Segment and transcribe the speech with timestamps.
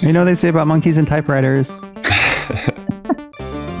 [0.00, 1.92] You know what they say about monkeys and typewriters.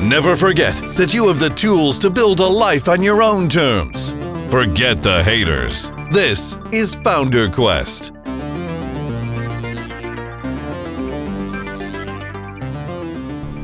[0.00, 4.14] Never forget that you have the tools to build a life on your own terms.
[4.50, 5.90] Forget the haters.
[6.12, 8.12] This is Founder Quest.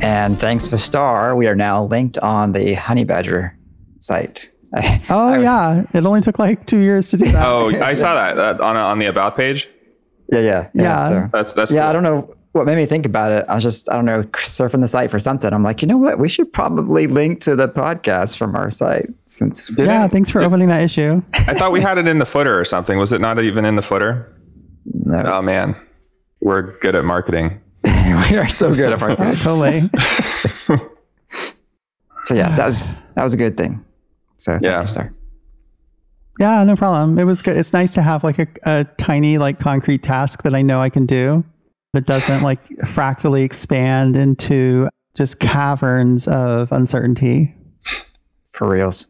[0.03, 3.53] And thanks to Starr, we are now linked on the Honeybadger
[3.99, 4.51] site.
[5.11, 7.45] Oh yeah, it only took like two years to do that.
[7.45, 9.69] Oh, I saw that, that on on the about page.
[10.33, 11.09] Yeah, yeah, Yeah.
[11.09, 11.89] so- That's that's yeah, cool.
[11.89, 13.45] I don't know what made me think about it.
[13.49, 15.53] I was just, I don't know, surfing the site for something.
[15.53, 16.19] I'm like, you know what?
[16.19, 19.71] We should probably link to the podcast from our site since.
[19.79, 21.23] yeah, thanks for opening that issue.
[21.35, 22.99] I thought we had it in the footer or something.
[22.99, 24.35] Was it not even in the footer?
[24.85, 25.77] No, Oh man,
[26.41, 27.61] we're good at marketing.
[27.85, 29.37] we are so good at marketing.
[29.37, 29.89] Totally.
[32.25, 33.85] So yeah, that was that was a good thing.
[34.37, 34.81] So thank Yeah.
[34.83, 35.13] you, Starr.
[36.39, 37.19] Yeah, no problem.
[37.19, 37.57] It was good.
[37.57, 40.91] It's nice to have like a, a tiny, like concrete task that I know I
[40.91, 41.45] can do
[41.93, 47.55] that doesn't like fractally expand into just caverns of uncertainty.
[48.53, 49.07] For reals.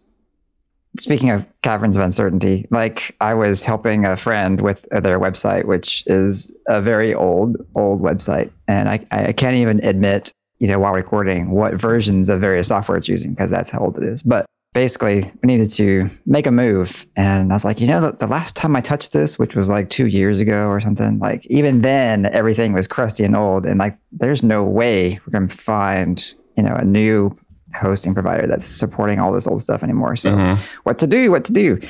[0.98, 6.02] Speaking of caverns of uncertainty, like I was helping a friend with their website, which
[6.06, 8.50] is a very old, old website.
[8.66, 12.98] And I, I can't even admit, you know, while recording what versions of various software
[12.98, 14.22] it's using because that's how old it is.
[14.22, 17.06] But basically, we needed to make a move.
[17.16, 19.68] And I was like, you know, the, the last time I touched this, which was
[19.68, 23.66] like two years ago or something, like even then, everything was crusty and old.
[23.66, 27.32] And like, there's no way we're going to find, you know, a new
[27.74, 30.16] hosting provider that's supporting all this old stuff anymore.
[30.16, 30.80] So mm-hmm.
[30.84, 31.80] what to do, what to do.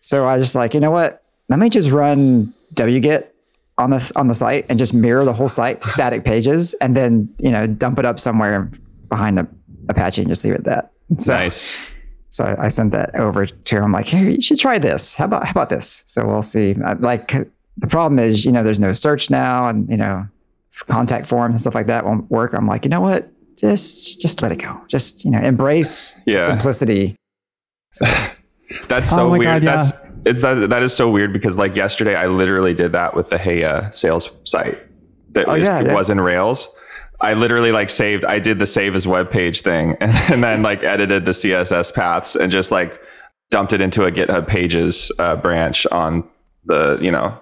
[0.00, 1.22] So I was just like, you know what?
[1.48, 3.28] Let me just run wget
[3.78, 7.32] on the on the site and just mirror the whole site static pages and then,
[7.38, 8.70] you know, dump it up somewhere
[9.08, 9.46] behind a,
[9.88, 10.92] Apache and just leave it at that.
[11.18, 11.76] So, Nice.
[12.28, 15.14] So I, I sent that over to him like, here, you should try this.
[15.14, 16.04] How about how about this?
[16.06, 16.74] So we'll see.
[16.84, 17.28] Uh, Like
[17.78, 20.24] the problem is, you know, there's no search now and you know,
[20.88, 22.52] contact forms and stuff like that won't work.
[22.54, 23.28] I'm like, you know what?
[23.56, 24.80] Just just let it go.
[24.88, 26.46] Just, you know, embrace Yeah.
[26.48, 27.16] simplicity.
[28.88, 29.62] That's Oh so my weird.
[29.62, 29.76] God, yeah.
[29.76, 33.30] That's it's that, that is so weird because like yesterday I literally did that with
[33.30, 34.78] the Heya sales site
[35.32, 35.94] that Oh, was, yeah, yeah.
[35.94, 36.68] was in Rails.
[37.20, 38.24] I literally like saved.
[38.24, 41.94] I did the save as web page thing, and, and then like edited the CSS
[41.94, 43.00] paths and just like
[43.50, 46.28] dumped it into a GitHub Pages uh, branch on
[46.64, 47.38] the you know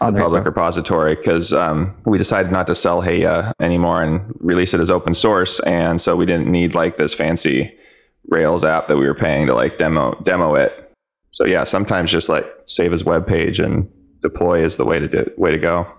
[0.00, 4.34] on the the public repository because um, we decided not to sell Heya anymore and
[4.40, 7.76] release it as open source, and so we didn't need like this fancy
[8.28, 10.92] Rails app that we were paying to like demo demo it.
[11.32, 13.90] So yeah, sometimes just like save as web page and
[14.20, 15.92] deploy is the way to do, way to go.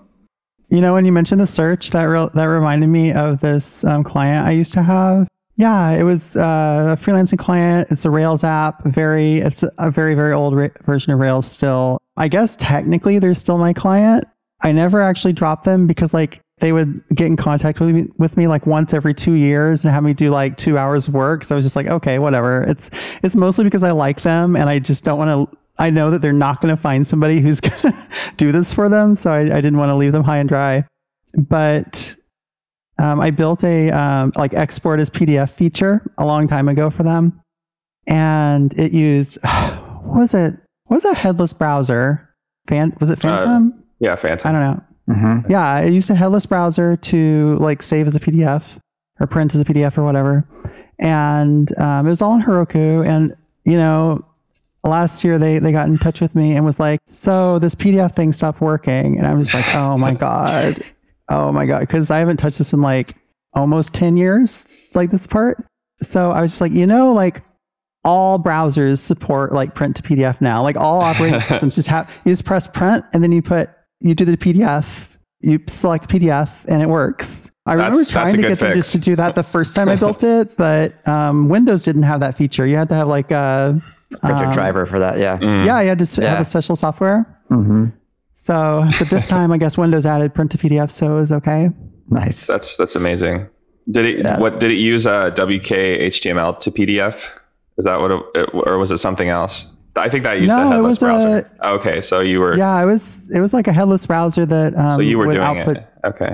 [0.74, 4.04] You know, when you mentioned the search, that re- that reminded me of this um,
[4.04, 5.28] client I used to have.
[5.56, 7.90] Yeah, it was uh, a freelancing client.
[7.92, 8.84] It's a Rails app.
[8.84, 12.00] Very, it's a very very old ra- version of Rails still.
[12.18, 14.24] I guess technically they're still my client.
[14.62, 18.36] I never actually dropped them because like they would get in contact with me, with
[18.36, 21.44] me like once every two years and have me do like two hours of work.
[21.44, 22.64] So I was just like, okay, whatever.
[22.64, 22.90] It's
[23.22, 25.58] it's mostly because I like them and I just don't want to.
[25.80, 27.96] I know that they're not going to find somebody who's going to
[28.38, 30.86] do this for them, so I, I didn't want to leave them high and dry.
[31.36, 32.16] But
[33.00, 37.04] um, I built a um, like export as PDF feature a long time ago for
[37.04, 37.42] them,
[38.08, 40.54] and it used what was it?
[40.86, 42.30] What was a headless browser?
[42.68, 43.84] Fan was it Phantom?
[44.00, 44.48] Yeah, Phantom.
[44.48, 44.84] I don't know.
[45.10, 45.50] Mhm.
[45.50, 48.78] Yeah, I used a headless browser to like save as a PDF
[49.20, 50.48] or print as a PDF or whatever.
[51.00, 53.06] And um, it was all in Heroku.
[53.06, 53.34] And,
[53.66, 54.24] you know,
[54.90, 58.16] last year they, they got in touch with me and was like, so this PDF
[58.16, 59.18] thing stopped working.
[59.18, 60.78] And I was like, oh my God.
[61.30, 61.88] Oh my God.
[61.90, 63.16] Cause I haven't touched this in like
[63.54, 65.64] almost 10 years, like this part.
[66.02, 67.44] So I was just like, you know, like
[68.04, 70.62] all browsers support like print to PDF now.
[70.62, 73.70] Like all operating systems just have, you just press print and then you put,
[74.02, 77.52] you do the PDF, you select PDF and it works.
[77.66, 79.96] I That's- remember trying to get them just to do that the first time I
[79.96, 82.68] built it, but um, Windows didn't have that feature.
[82.68, 83.80] You had to have like a,
[84.22, 85.18] Printer Um, driver for that.
[85.20, 85.38] Yeah.
[85.42, 87.26] yeah, you had to s have a special software.
[87.50, 87.86] hmm
[88.34, 91.70] So, but this time I guess Windows added print to PDF, so it was okay.
[92.10, 92.48] Nice.
[92.48, 93.48] That's that's amazing.
[93.92, 94.38] Did it Yeah.
[94.40, 95.72] what did it use uh, WK
[96.14, 97.30] HTML to PDF?
[97.78, 99.70] Is that what it, it- or was it something else?
[99.96, 101.24] I think that used No, a it headless was
[101.62, 104.76] a- okay, so you were Yeah, it was it was like a headless browser that
[104.76, 105.88] um, so you were would doing output it.
[106.06, 106.34] Okay.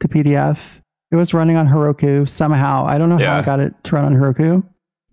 [0.00, 0.80] to PDF.
[1.12, 2.84] It was running on Heroku somehow.
[2.86, 4.62] I don't know how I got it to run on Heroku.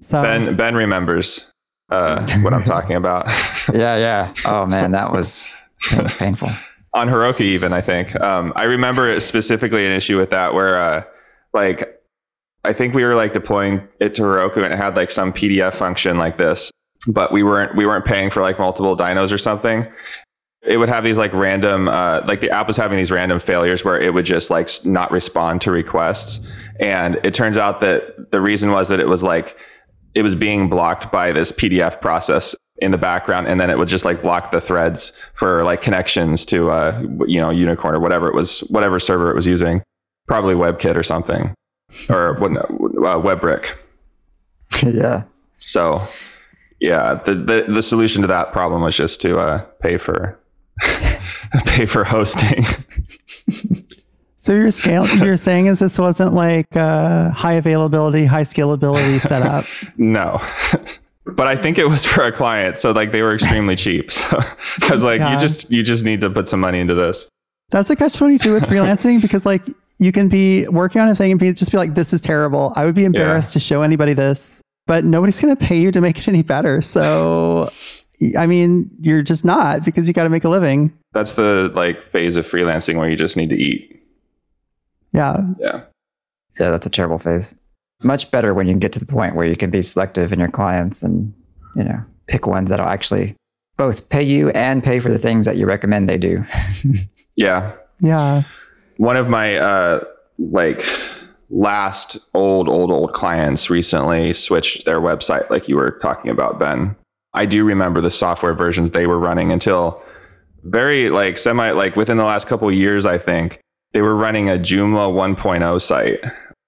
[0.02, 1.52] So Ben Ben remembers
[1.90, 3.28] uh, what I'm talking about.
[3.74, 3.96] Yeah.
[3.98, 4.34] Yeah.
[4.46, 5.50] Oh man, that was
[5.90, 6.50] pain- painful.
[6.94, 8.16] on Heroku even I think.
[8.20, 11.04] Um, I remember specifically an issue with that where uh,
[11.54, 12.02] like
[12.64, 15.74] I think we were like deploying it to Heroku and it had like some PDF
[15.76, 16.72] function like this,
[17.08, 19.86] but we weren't we weren't paying for like multiple dynos or something.
[20.64, 23.86] it would have these like random uh, like the app was having these random failures
[23.86, 26.46] where it would just like not respond to requests
[26.82, 29.58] and it turns out that the reason was that it was like
[30.18, 33.88] it was being blocked by this pdf process in the background and then it would
[33.88, 38.28] just like block the threads for like connections to uh you know unicorn or whatever
[38.28, 39.82] it was whatever server it was using.
[40.28, 41.54] Probably webkit or something.
[42.10, 43.72] Or what uh, WEBrick
[44.84, 45.24] yeah.
[45.58, 46.02] so
[46.80, 50.38] yeah the, the the solution to that problem was just to uh pay for
[51.66, 52.66] pay for hosting
[54.48, 59.66] So you're scale you're saying is this wasn't like uh, high availability, high scalability setup.
[59.98, 60.40] no
[61.36, 64.38] but i think it was for a client so like they were extremely cheap so
[64.84, 65.34] i was like Yeah.
[65.34, 67.28] you just you just need to put some money into this
[67.72, 69.64] That's a catch twenty two with freelancing because like
[69.98, 72.72] you can be working on a thing and be just be like, this is terrible.
[72.78, 76.18] I would be embarrassed to show anybody this, but nobody's gonna pay you to make
[76.20, 76.82] it any better.
[76.82, 77.70] So
[78.38, 80.94] I mean, you're just not because you got to make a living.
[81.14, 83.97] that's the like phase of freelancing where you just need to eat
[85.18, 85.42] Yeah.
[85.60, 85.82] yeah
[86.60, 87.54] Yeah, that's a terrible phase.
[88.04, 90.50] Much better when you get to the point where you can be selective in your
[90.52, 91.34] clients and,
[91.76, 93.36] you know, pick ones that'll actually
[93.78, 96.44] both pay you and pay for the things that you recommend they do.
[97.36, 98.44] yeah Yeah.
[98.98, 100.04] one of my uh
[100.40, 100.82] like
[101.50, 106.96] last old old old clients recently switched their website like you were talking about ben
[107.34, 110.02] i do remember the software versions they were running until
[110.64, 113.60] very like semi like within the last couple of years i think
[113.98, 116.24] they were running a joomla 1.0 site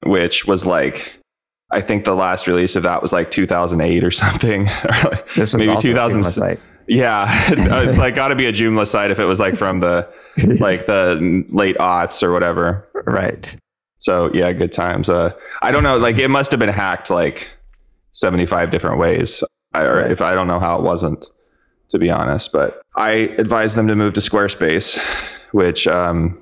[0.08, 1.14] which was like
[1.70, 4.66] i think the last release of that was like 2008 or something
[5.36, 6.60] This was maybe also a 2000 site.
[6.88, 9.56] yeah, it's, uh, it's like got to be a Joomla site if it was like
[9.56, 10.08] from the
[10.60, 12.88] like the late aughts or whatever.
[13.06, 13.56] Right.
[14.00, 15.10] So yeah, good times.
[15.10, 15.32] Uh,
[15.62, 17.50] I don't know, like it must have been hacked like
[18.12, 19.44] seventy five different ways.
[19.74, 21.28] I, or if I don't know how it wasn't,
[21.90, 22.52] to be honest.
[22.52, 24.98] But I advised them to move to Squarespace,
[25.52, 26.42] which um,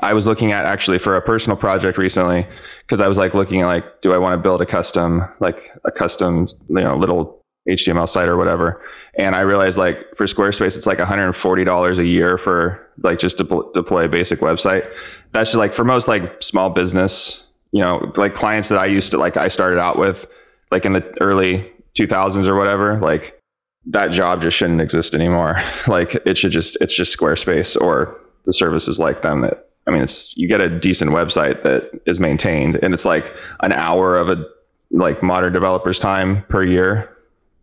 [0.00, 2.46] I was looking at actually for a personal project recently
[2.80, 5.70] because I was like looking at like, do I want to build a custom like
[5.84, 8.82] a custom you know little HTML site or whatever.
[9.14, 13.70] And I realized like for Squarespace, it's like $140 a year for like just to
[13.72, 14.84] deploy a basic website.
[15.32, 19.12] That's just like for most like small business, you know, like clients that I used
[19.12, 20.26] to like, I started out with
[20.70, 23.38] like in the early 2000s or whatever, like
[23.86, 25.62] that job just shouldn't exist anymore.
[25.86, 30.02] like it should just, it's just Squarespace or the services like them that, I mean,
[30.02, 34.28] it's, you get a decent website that is maintained and it's like an hour of
[34.28, 34.46] a
[34.90, 37.12] like modern developer's time per year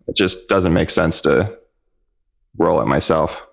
[0.10, 1.56] it just doesn't make sense to
[2.58, 3.46] roll it myself.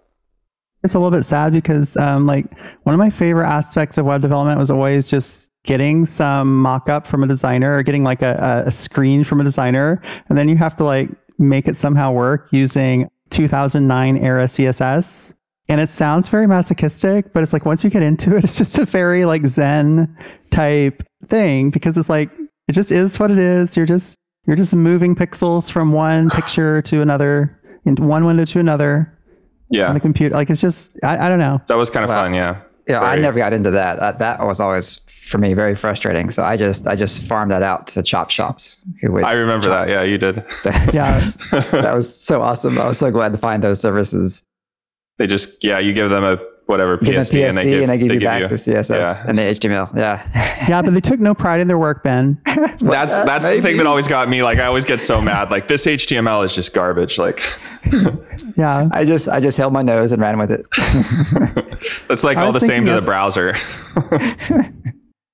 [0.82, 2.46] It's a little bit sad because, um, like,
[2.84, 7.06] one of my favorite aspects of web development was always just getting some mock up
[7.06, 10.00] from a designer or getting like a, a screen from a designer.
[10.28, 15.34] And then you have to like make it somehow work using 2009 era CSS.
[15.68, 18.78] And it sounds very masochistic, but it's like once you get into it, it's just
[18.78, 20.16] a very like Zen
[20.50, 22.30] type thing because it's like,
[22.68, 23.76] it just is what it is.
[23.76, 24.16] You're just
[24.46, 29.12] you're just moving pixels from one picture to another, into one window to another
[29.70, 29.88] Yeah.
[29.88, 30.34] on the computer.
[30.34, 31.60] Like it's just, I, I don't know.
[31.66, 32.22] that was kind of Wow.
[32.24, 32.34] fun.
[32.34, 32.60] Yeah.
[32.88, 33.98] Yeah, I never got into that.
[33.98, 34.20] that.
[34.20, 36.30] That was always for me very frustrating.
[36.30, 38.86] So I just I just farmed that out to chop shops.
[39.02, 39.88] Who would I remember that.
[39.88, 40.36] Yeah, you did.
[40.94, 41.18] Yeah.
[41.50, 42.78] that was so awesome.
[42.78, 44.44] I was so glad to find those services.
[45.18, 47.98] They just, yeah, you give them a whatever PSD, PSD and they give, and they
[47.98, 49.24] give you back the CSS Yeah.
[49.26, 49.96] and the HTML.
[49.96, 50.20] Yeah.
[50.68, 52.40] yeah, but they took no pride in their work, Ben.
[52.80, 54.42] That's that's the thing that always got me.
[54.42, 55.50] Like I always get so mad.
[55.50, 57.18] Like this HTML is just garbage.
[57.18, 57.40] Like
[58.56, 58.88] Yeah.
[58.92, 60.66] I just I just held my nose and ran with it.
[62.11, 63.54] it's like I all the same thinking to the browser.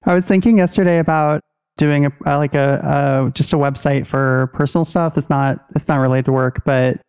[0.05, 1.41] I was thinking yesterday about
[1.77, 5.17] doing a, uh, like a, uh, just a website for personal stuff.
[5.17, 7.01] It's not, it's not related to work, but,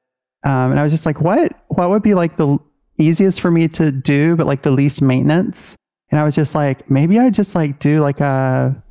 [0.43, 2.57] um, and I was just like, what, what would be like the
[2.99, 5.75] easiest for me to do, but like the least maintenance?
[6.11, 8.81] And I was just like, maybe I just like do like a,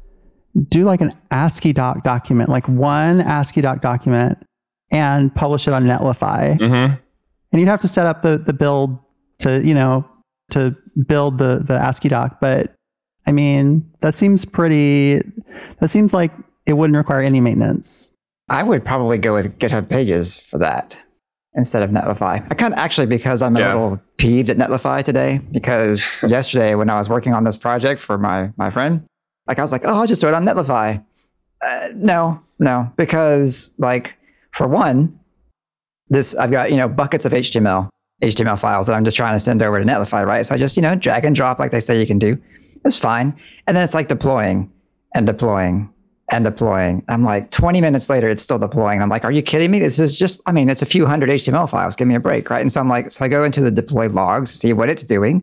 [0.69, 4.39] do like an AsciiDoc document, like one AsciiDoc document
[4.91, 6.59] and publish it on Netlify.
[6.59, 6.95] hmm
[7.53, 8.99] and you'd have to set up the the build
[9.39, 10.09] to you know
[10.51, 12.39] to build the the AsciiDoc.
[12.41, 12.75] But
[13.27, 15.23] I mean, that seems pretty.
[15.81, 16.33] That seems like
[16.67, 18.11] it wouldn't require any maintenance.
[18.49, 21.01] I would probably go with GitHub Pages for that
[21.55, 22.45] instead of Netlify.
[22.51, 23.75] I kind of actually because I'm a Yeah.
[23.75, 28.17] little peeved at Netlify today because yesterday when I was working on this project for
[28.19, 29.05] my my friend,
[29.47, 31.05] like I was like, oh, I'll just do it on Netlify.
[31.65, 34.17] Uh, no, no, because like
[34.53, 35.19] for one,
[36.09, 37.89] this I've got you know buckets of HTML
[38.23, 40.45] HTML files that I'm just trying to send over to Netlify, right?
[40.47, 42.39] So I just you know drag and drop like they say you can do.
[42.85, 43.35] It's fine,
[43.67, 44.73] and then it's like deploying
[45.15, 45.93] and deploying
[46.33, 47.05] and deploying.
[47.09, 49.03] I'm like 20 minutes later, it's still deploying.
[49.03, 49.79] I'm like, are you kidding me?
[49.79, 51.95] This is just, I mean, it's a few hundred HTML files.
[51.95, 52.61] Give me a break, right?
[52.61, 55.43] And so I'm like, so I go into the deploy logs, see what it's doing.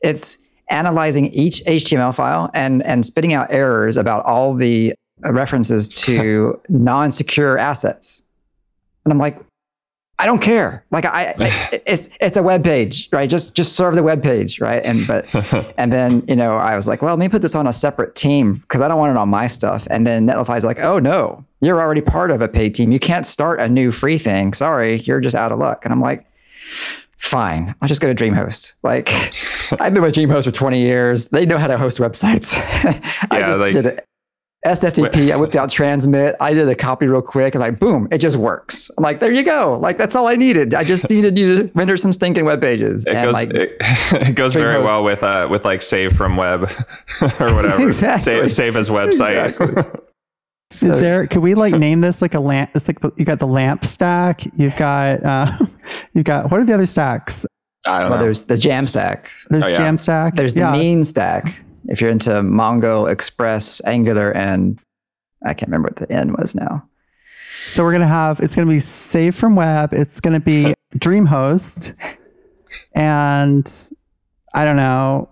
[0.00, 0.38] It's
[0.70, 7.58] analyzing each HTML file and and spitting out errors about all the references to non-secure
[7.58, 8.22] assets.
[9.04, 9.38] And I'm like,
[10.18, 10.84] I don't care.
[10.90, 11.34] Like I,
[11.86, 13.28] it's it's a web page, right?
[13.28, 14.84] Just just serve the web page, right?
[14.84, 15.26] And but
[15.78, 18.14] and then you know I was like, well, let me put this on a separate
[18.14, 19.86] team because I don't want it on my stuff.
[19.90, 22.92] And then Netlify's like, oh no, you're already part of a paid team.
[22.92, 24.52] You can't start a new free thing.
[24.54, 25.84] Sorry, you're just out of luck.
[25.84, 26.24] And I'm like,
[27.18, 28.74] fine, I'll just go to DreamHost.
[28.84, 29.08] Like
[29.80, 31.28] I've been with DreamHost for 20 years.
[31.30, 32.54] They know how to host websites.
[33.30, 34.06] I Yeah, just like- did it.
[34.64, 36.36] SFTP, I whipped out transmit.
[36.40, 38.90] I did a copy real quick and like, boom, it just works.
[38.96, 39.78] I'm like, there you go.
[39.78, 40.72] Like, that's all I needed.
[40.74, 43.04] I just needed you to render some stinking web pages.
[43.06, 44.84] It and goes like, it, it goes very hosts.
[44.86, 46.62] well with uh with like save from web
[47.22, 47.86] or whatever.
[47.86, 48.48] Exactly.
[48.48, 49.54] Save, save as website.
[50.70, 51.26] so- Is there?
[51.26, 52.70] Could we like name this like a lamp?
[52.74, 54.42] It's like the, you got the lamp stack.
[54.56, 55.52] You've got uh,
[56.14, 57.46] you've got what are the other stacks?
[57.86, 58.24] I don't well, know.
[58.24, 59.28] there's the Jamstack.
[59.50, 59.76] There's Oh, yeah.
[59.78, 60.36] Jamstack.
[60.36, 60.72] There's the yeah.
[60.72, 61.60] mean stack.
[61.86, 64.78] If you're into Mongo, Express, Angular, and
[65.44, 66.88] I can't remember what the N was now.
[67.66, 69.92] So we're gonna have it's gonna be save from web.
[69.92, 71.94] It's gonna be DreamHost,
[72.94, 73.90] and
[74.54, 75.28] I don't know.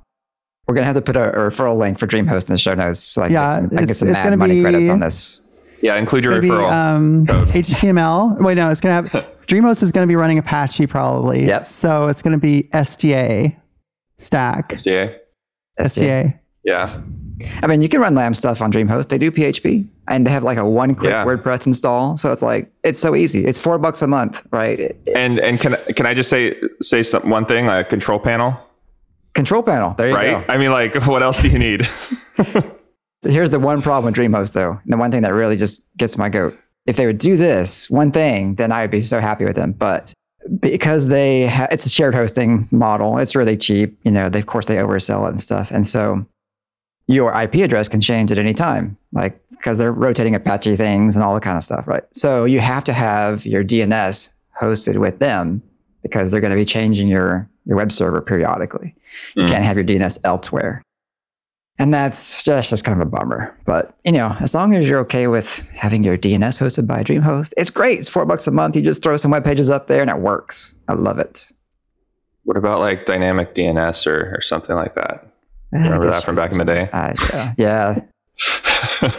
[0.66, 3.00] We're gonna have to put a, a referral link for DreamHost in the show notes
[3.00, 5.00] so I can Yeah, get some, I can get some mad gonna money credits on
[5.00, 5.40] this.
[5.82, 6.72] yeah, include your It's gonna be referral.
[6.72, 7.48] um, code.
[7.48, 8.40] HTML.
[8.40, 9.10] Wait, no, it's gonna have
[9.46, 11.44] DreamHost is gonna be running Apache probably.
[11.46, 11.66] Yep.
[11.66, 13.56] So it's gonna be SDA
[14.18, 14.68] stack.
[14.70, 15.18] SDA.
[15.80, 16.38] SDA.
[16.64, 17.02] Yeah.
[17.62, 19.08] I mean, you can run LAMP stuff on DreamHost.
[19.08, 21.24] They do PHP and they have like a one click Yeah.
[21.24, 22.16] WordPress install.
[22.16, 23.44] So it's like, it's so easy.
[23.44, 24.94] It's four bucks a month, right?
[25.14, 27.66] And and can can I just say say some, one thing?
[27.66, 28.56] Like control panel,
[29.34, 29.94] control panel.
[29.94, 30.46] There you right?
[30.46, 30.52] go.
[30.52, 31.82] I mean, like, what else do you need?
[33.22, 34.72] Here's the one problem with DreamHost, though.
[34.82, 36.58] And the one thing that really just gets my goat.
[36.86, 39.72] If they would do this one thing, then I would be so happy with them.
[39.72, 40.12] But
[40.58, 43.96] because they, ha- it's a shared hosting model, it's really cheap.
[44.02, 45.70] You know, they, of course, they oversell it and stuff.
[45.70, 46.26] And so
[47.08, 51.24] your IP address can change at any time, like because they're rotating Apache things and
[51.24, 52.04] all that kind of stuff, right?
[52.12, 54.28] So you have to have your DNS
[54.60, 55.62] hosted with them
[56.02, 58.94] because they're going to be changing your your web server periodically.
[59.36, 59.48] You Mm.
[59.48, 60.82] can't have your DNS elsewhere.
[61.78, 63.56] And that's just, just kind of a bummer.
[63.64, 67.52] But you know, as long as you're okay with having your DNS hosted by DreamHost,
[67.56, 67.98] it's great.
[67.98, 68.76] It's four bucks a month.
[68.76, 70.74] You just throw some web pages up there and it works.
[70.88, 71.50] I love it.
[72.44, 75.26] what about like dynamic DNS or, or something like that?
[75.72, 76.88] I Remember that from back in the day?
[76.92, 77.98] Uh, yeah, yeah.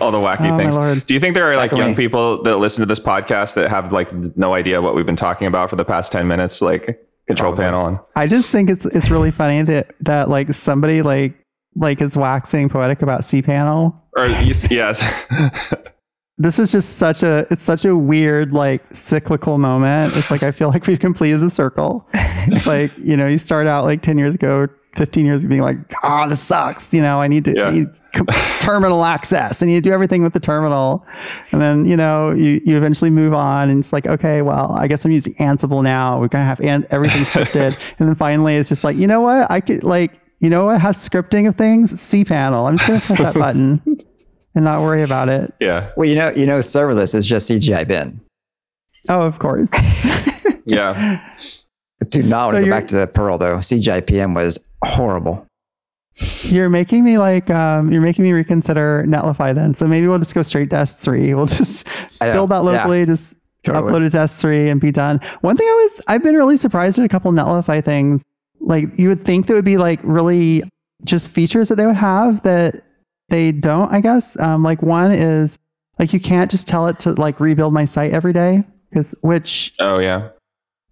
[0.00, 1.04] All the wacky Oh, things.
[1.04, 1.96] Do you think there are like Back young away.
[1.96, 5.46] people that listen to this podcast that have like no idea what we've been talking
[5.46, 9.08] about for the past 10 minutes, like control panel and I just think it's it's
[9.08, 11.34] really funny that that like somebody like
[11.76, 13.94] like is waxing poetic about cPanel.
[14.16, 15.00] or you, yes.
[16.38, 20.16] This is just such a it's such a weird like cyclical moment.
[20.16, 22.08] It's like I feel like we've completed the circle.
[22.14, 25.62] It's like you know you start out like ten years ago, fifteen years of being
[25.62, 26.92] like, oh, this sucks.
[26.94, 27.68] You know, I need to Yeah.
[27.68, 28.26] I need com-
[28.60, 31.04] terminal access, and you do everything with the terminal,
[31.52, 34.86] and then you know you you eventually move on, and it's like, okay, well, I
[34.88, 36.20] guess I'm using Ansible now.
[36.20, 39.50] We're gonna have an- everything scripted, and then finally it's just like, you know what,
[39.50, 40.20] I could like.
[40.40, 41.92] You know what has scripting of things?
[41.94, 42.68] cPanel.
[42.68, 43.80] I'm just gonna press that button
[44.56, 45.54] and not worry about it.
[45.60, 45.90] yeah.
[45.96, 48.20] Well, you know, you know, serverless is just CGI bin.
[49.08, 49.70] Oh, of course.
[50.66, 51.24] Yeah.
[52.08, 53.58] Do not want So to go back to Perl though.
[53.58, 55.46] CGI PM was horrible.
[56.42, 59.72] You're making me like um, you're making me reconsider Netlify then.
[59.74, 61.34] So maybe we'll just go straight to S3.
[61.34, 61.86] We'll just
[62.20, 62.70] build that Yeah.
[62.78, 63.92] locally, just Totally.
[63.92, 65.20] upload it to S3 and be done.
[65.40, 68.24] One thing I was I've been really surprised at a couple Netlify things.
[68.60, 70.62] Like you would think that would be like really
[71.04, 72.84] just features that they would have that
[73.30, 74.38] they don't, I guess.
[74.38, 75.58] Um, like one is
[75.98, 79.72] like you can't just tell it to like rebuild my site every day because which
[79.80, 80.28] Oh, yeah.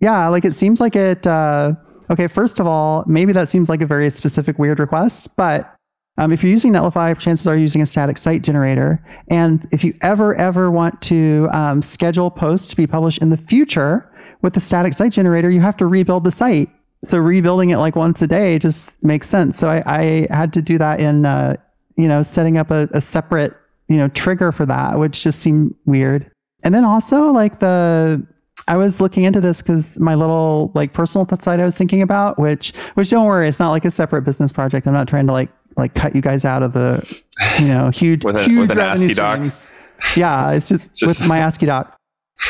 [0.00, 1.26] yeah, like it seems like it.
[1.26, 1.74] Uh,
[2.10, 5.74] okay, first of all, maybe that seems like a very specific weird request, but
[6.18, 9.02] um, if you're using Netlify, chances are you're using a static site generator.
[9.30, 13.38] And if you ever, ever want to um, schedule posts to be published in the
[13.38, 14.10] future
[14.42, 16.68] with the static site generator, you have to rebuild the site.
[17.04, 19.56] So rebuilding it like once a day just makes sense.
[19.56, 21.56] So I, I had to do that in, uh,
[21.96, 23.56] you know, setting up a, a separate,
[23.88, 26.30] you know, trigger for that, which just seemed weird.
[26.64, 28.26] And then also like the,
[28.70, 32.38] I was looking into this because my little like personal site I was thinking about,
[32.38, 34.86] which which don't worry, it's not like a separate business project.
[34.86, 37.22] I'm not trying to like like cut you guys out of the
[37.58, 39.34] you know huge With a- huge with an revenue AsciiDoc.
[39.50, 39.68] streams.
[40.16, 41.92] Yeah, it's just, just- with my AsciiDoc,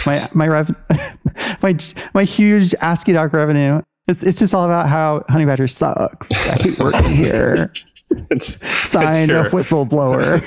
[0.06, 0.76] my my rev,
[1.62, 1.76] my
[2.14, 3.80] my huge AsciiDoc revenue.
[4.06, 6.30] It's it's just all about how Honeybadger sucks.
[6.32, 7.72] I hate working here.
[8.30, 10.40] It's Sign your- of whistleblower.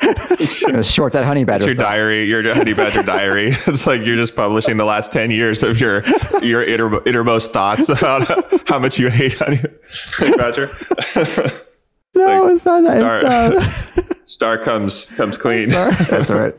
[0.00, 1.66] Short that Honeybadger.
[1.66, 1.76] your stuff.
[1.76, 3.52] diary, your Honeybadger diary.
[3.66, 6.02] It's like you're just publishing the last ten years of your
[6.42, 8.28] your inner, innermost thoughts about
[8.68, 9.56] how much you hate honey,
[10.16, 10.68] Honeybadger.
[12.14, 13.52] no, it's not Star- that.
[13.52, 15.68] It's, uh, Starr comes comes clean.
[15.68, 16.54] That's all right.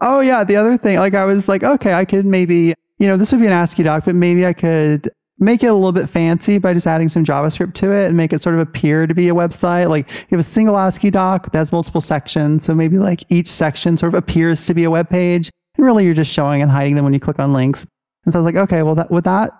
[0.00, 3.16] Oh yeah, the other thing, like I was like, okay, I could maybe, you know,
[3.16, 5.08] this would be an AsciiDoc, but maybe I could
[5.44, 8.32] make it a little bit fancy by just adding some JavaScript to it and make
[8.32, 9.88] it sort of appear to be a website.
[9.88, 13.96] Like you have a single AsciiDoc that has multiple sections, so maybe like each section
[13.96, 16.94] sort of appears to be a web page, and really you're just showing and hiding
[16.94, 17.86] them when you click on links.
[18.24, 19.50] And so I was like, okay, well, that would that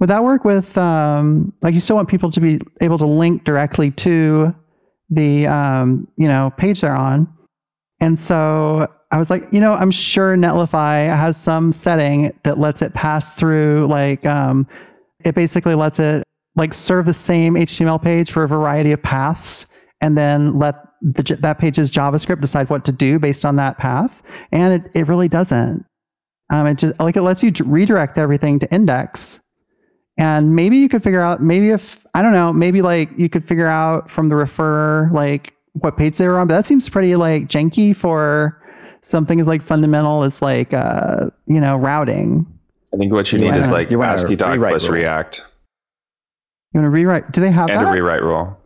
[0.00, 3.44] would that work with um, like you still want people to be able to link
[3.44, 4.54] directly to
[5.10, 7.32] the um, you know page they're on.
[8.00, 12.82] And so I was like, you know, I'm sure Netlify has some setting that lets
[12.82, 14.68] it pass through, like, um,
[15.24, 16.22] it basically lets it
[16.56, 19.66] like serve the same HTML page for a variety of paths,
[20.00, 24.22] and then let the, that page's JavaScript decide what to do based on that path.
[24.52, 25.84] And it, it really doesn't.
[26.50, 29.40] Um, it just like it lets you redirect everything to index.
[30.16, 33.46] And maybe you could figure out, maybe if, I don't know, maybe like you could
[33.46, 37.14] figure out from the refer, like what page they were on, but that seems pretty
[37.14, 38.60] like janky for
[39.00, 42.46] something as like fundamental as like, uh, you know, routing.
[42.92, 44.94] I think what you You need wanna- is like AsciiDoc plus rule.
[44.94, 45.42] React
[46.72, 47.32] You want to rewrite?
[47.32, 47.90] Do they have and that?
[47.90, 48.56] a rewrite rule.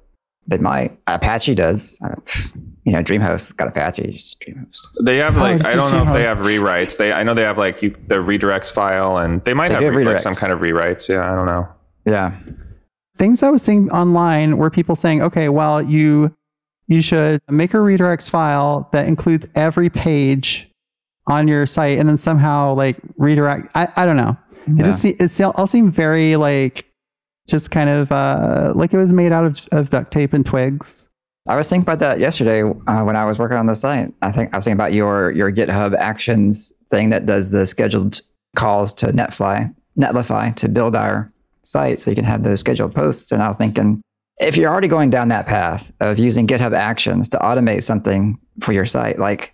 [0.47, 0.99] They might.
[1.07, 1.99] Apache does.
[2.05, 2.17] Uh,
[2.85, 4.11] you know, DreamHost's got Apache.
[4.12, 4.79] Just DreamHost.
[5.05, 6.97] They have like it's I don't know if they have rewrites.
[6.99, 9.95] They I know they have like you, the redirects file and they might They have,
[9.95, 10.21] re- like redirects.
[10.23, 11.09] some kind of rewrites.
[11.09, 11.69] Yeah, I don't know.
[12.05, 12.33] Yeah.
[13.17, 16.35] things I was seeing online were people saying, okay, well, you
[16.88, 20.69] you should make a redirects file that includes every page
[21.26, 23.71] on your site, and then somehow like redirect.
[23.75, 24.37] I, I don't know.
[24.67, 24.85] It Yeah.
[24.85, 26.87] just se- it all seemed very like
[27.49, 31.09] just kind of uh, like it was made out of, of duct tape and twigs.
[31.49, 34.12] I was thinking about that yesterday uh, when I was working on the site.
[34.23, 38.21] I think I was thinking about your your GitHub Actions thing that does the scheduled
[38.55, 43.33] calls to Netfly, Netlify to build our site, so you can have those scheduled posts.
[43.33, 44.00] And I was thinking,
[44.38, 48.73] if you're already going down that path of using GitHub Actions to automate something for
[48.73, 49.53] your site, like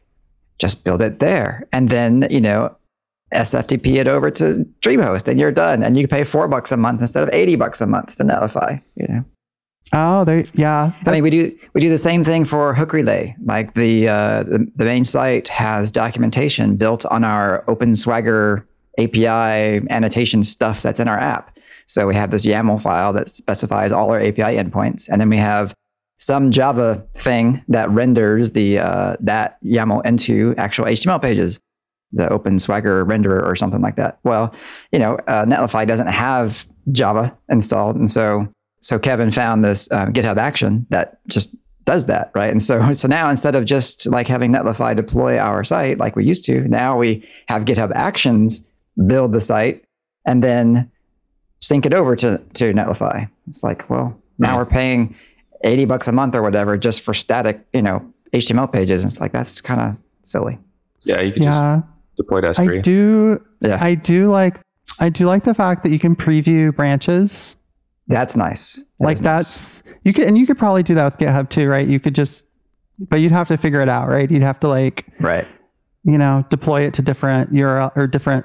[0.58, 2.74] just build it there, and then you know
[3.34, 5.82] SFTP it over to DreamHost, and you're done.
[5.82, 8.82] And you pay four bucks a month instead of eighty bucks a month to Netlify.
[8.96, 9.24] You know.
[9.92, 10.92] Oh, they yeah.
[11.06, 13.34] I mean, we do we do the same thing for Hook Relay.
[13.44, 18.66] Like the uh, the, the main site has documentation built on our Open Swagger
[18.98, 21.56] API annotation stuff that's in our app.
[21.86, 25.38] So we have this YAML file that specifies all our API endpoints, and then we
[25.38, 25.74] have
[26.18, 31.60] some Java thing that renders the uh, that YAML into actual HTML pages,
[32.12, 34.18] the Open Swagger renderer or something like that.
[34.24, 34.54] Well,
[34.92, 38.48] you know, uh, Netlify doesn't have Java installed, and so
[38.80, 41.54] so Kevin found this um, GitHub action that just
[41.84, 42.50] does that, right?
[42.50, 46.24] And so so now instead of just like having Netlify deploy our site like we
[46.24, 48.70] used to, now we have GitHub Actions
[49.06, 49.84] build the site
[50.26, 50.90] and then
[51.60, 53.30] sync it over to to Netlify.
[53.46, 55.14] It's like, well, now we're paying
[55.64, 59.04] eighty bucks a month or whatever just for static, you know, HTML pages.
[59.04, 60.58] It's like that's kind of silly.
[61.02, 61.80] Yeah, you could yeah.
[61.80, 62.82] just deploy to I S3.
[62.82, 63.44] do.
[63.60, 64.60] Yeah, I do like.
[65.00, 67.56] I do like the fact that you can preview branches.
[68.06, 68.76] that's nice.
[68.98, 69.80] That like is nice.
[69.80, 71.86] that's you could and you could probably do that with GitHub too, right?
[71.86, 72.48] You could just
[72.98, 74.30] but you'd have to figure it out, right?
[74.30, 75.46] You'd have to like, right.
[76.04, 78.44] you know, deploy it to different URL or different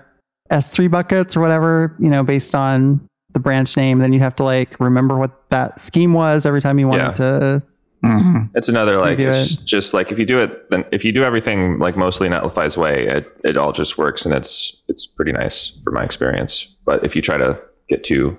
[0.51, 3.99] S3 buckets or whatever, you know, based on the branch name.
[3.99, 7.11] Then you'd have to like remember what that scheme was every time you wanted Yeah.
[7.13, 7.63] to
[8.03, 8.49] Mhm.
[8.53, 11.23] It's another like Review it's just like if you do it then if you do
[11.23, 15.79] everything like mostly Netlify's way, it, it all just works and it's it's pretty nice
[15.85, 16.65] for my experience.
[16.85, 18.37] But if you try to get too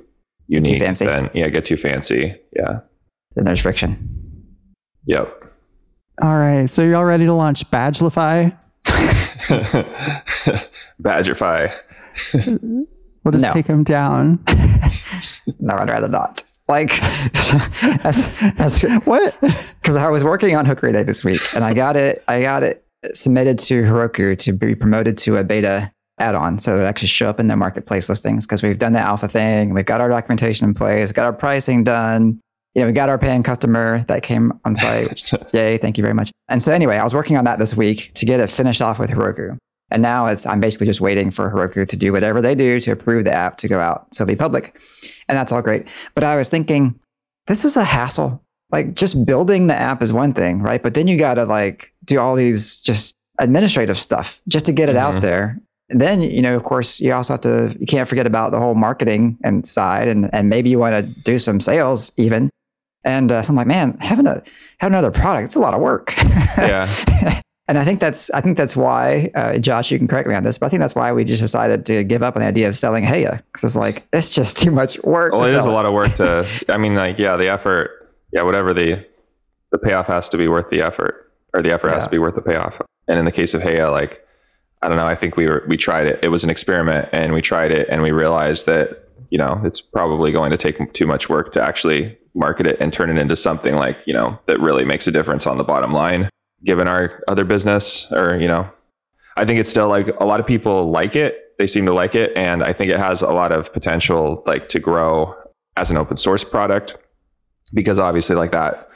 [0.49, 1.07] unique, fancy.
[1.07, 2.37] then yeah, get too fancy.
[2.55, 2.81] Yeah.
[3.37, 3.97] Then there's friction.
[5.07, 5.33] Yep.
[6.23, 6.67] All right.
[6.69, 8.55] So you're all ready to launch Badgelify?
[11.03, 11.73] Badgerify.
[13.25, 13.53] We'll just No.
[13.53, 14.39] take him down.
[15.61, 16.43] No, I'd rather not.
[16.69, 16.89] Like,
[18.03, 19.37] that's, that's, what?
[19.41, 22.25] because I was working on Hook Relay this week, and I got it.
[22.29, 22.83] I got it
[23.13, 27.39] submitted to Heroku to be promoted to a beta add-on, so it actually show up
[27.41, 28.47] in the marketplace listings.
[28.47, 31.33] Because we've done the alpha thing, we've got our documentation in place, we've got our
[31.35, 32.41] pricing done.
[32.75, 35.31] You know, we got our paying customer that came on site.
[35.53, 35.77] Yay!
[35.79, 36.33] Thank you very much.
[36.49, 38.99] And so, anyway, I was working on that this week to get it finished off
[38.99, 39.59] with Heroku.
[39.95, 42.91] And now it's I'm basically just waiting for Heroku to do whatever they do to
[42.93, 44.77] approve the app to go out to be public.
[45.29, 45.87] And that's all great.
[46.15, 46.99] But I was thinking,
[47.47, 48.43] this is a hassle.
[48.73, 50.83] Like just building the app is one thing, right?
[50.83, 54.97] But then you gotta like do all these just administrative stuff just to get it
[54.97, 55.01] Mhm.
[55.01, 55.59] out there.
[55.91, 58.59] And then, you know, of course, you also have to you can't forget about the
[58.59, 62.51] whole marketing and side and and maybe you want to do some sales even.
[63.05, 64.43] And uh, so I'm like, man, having a
[64.81, 66.15] having another product, it's a lot of work.
[66.59, 66.89] Yeah.
[67.67, 70.43] and I think that's I think that's why, uh, Josh, you can correct me on
[70.43, 72.69] this, but I think that's why we just decided to give up on the idea
[72.69, 75.33] of selling Heya because it's like it's just too much work.
[75.33, 76.47] Well, it is a lot of work to.
[76.69, 78.13] I mean, like, yeah, the effort.
[78.33, 79.07] Yeah, whatever the
[79.73, 82.35] the payoff has to be worth the effort, or the effort has to be worth
[82.35, 82.81] the payoff.
[83.09, 84.27] And in the case of Heya, like,
[84.83, 85.07] I don't know.
[85.07, 86.21] I think we were we tried it.
[86.23, 89.81] It was an experiment, and we tried it, and we realized that you know it's
[89.81, 93.37] probably going to take too much work to actually market it and turn it into
[93.37, 96.29] something like you know that really makes a difference on the bottom line,
[96.65, 98.69] given our other business, or you know,
[99.37, 101.41] I think it's still like a lot of people like it.
[101.59, 104.69] They seem to like it, and I think it has a lot of potential, like
[104.71, 105.35] to grow
[105.77, 106.97] as an open source product,
[107.75, 108.89] because obviously, like that,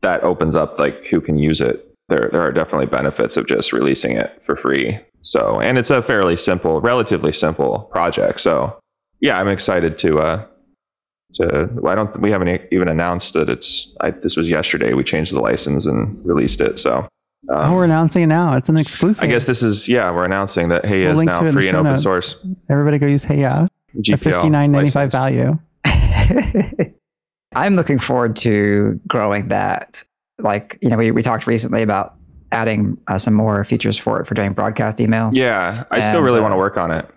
[0.00, 1.86] that opens up like who can use it.
[2.08, 4.98] There, there are definitely benefits of just releasing it for free.
[5.20, 8.40] So, and it's a fairly simple, relatively simple project.
[8.40, 8.78] So,
[9.20, 10.18] yeah, I'm excited to.
[10.18, 10.46] uh
[11.34, 13.96] to I don't we haven't e, even announced that it's.
[14.00, 14.94] I, this was yesterday.
[14.94, 16.78] We changed the license and released it.
[16.78, 17.08] So.
[17.48, 18.54] oh, we're announcing it now.
[18.56, 19.24] It's an exclusive.
[19.24, 20.10] I guess this is yeah.
[20.12, 22.02] We're announcing that Hey We'll is link to it now free and open notes.
[22.02, 23.66] source Everybody go use Hey Yeah.
[23.94, 25.58] A GPL fifty nine ninety five value.
[27.54, 30.04] I'm looking forward to growing that.
[30.38, 32.14] Like, you know, we, we talked recently about
[32.52, 35.34] adding uh, some more features for it for doing broadcast emails.
[35.34, 37.08] Yeah, I still really uh, want to work on it.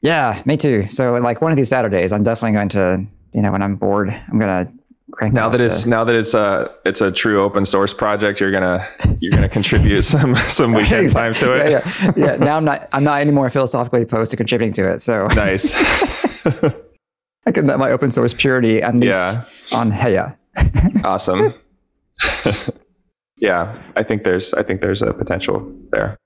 [0.00, 0.86] Yeah, me too.
[0.88, 4.08] So, like, one of these Saturdays, I'm definitely going to, you know, when I'm bored,
[4.10, 4.70] I'm to
[5.12, 8.40] crank Now that it's the- now that it's a it's a true open source project,
[8.40, 8.84] you're gonna
[9.18, 11.70] you're gonna contribute some some weekend time to it.
[11.70, 12.36] yeah, yeah, yeah.
[12.36, 15.02] Now I'm not, I'm not anymore philosophically opposed to contributing to it.
[15.02, 15.74] So Nice.
[17.44, 19.44] I can let my open source purity unleashed Yeah.
[19.72, 20.36] on Heya.
[21.04, 21.52] awesome.
[23.38, 26.16] yeah, I think there's I think there's a potential there.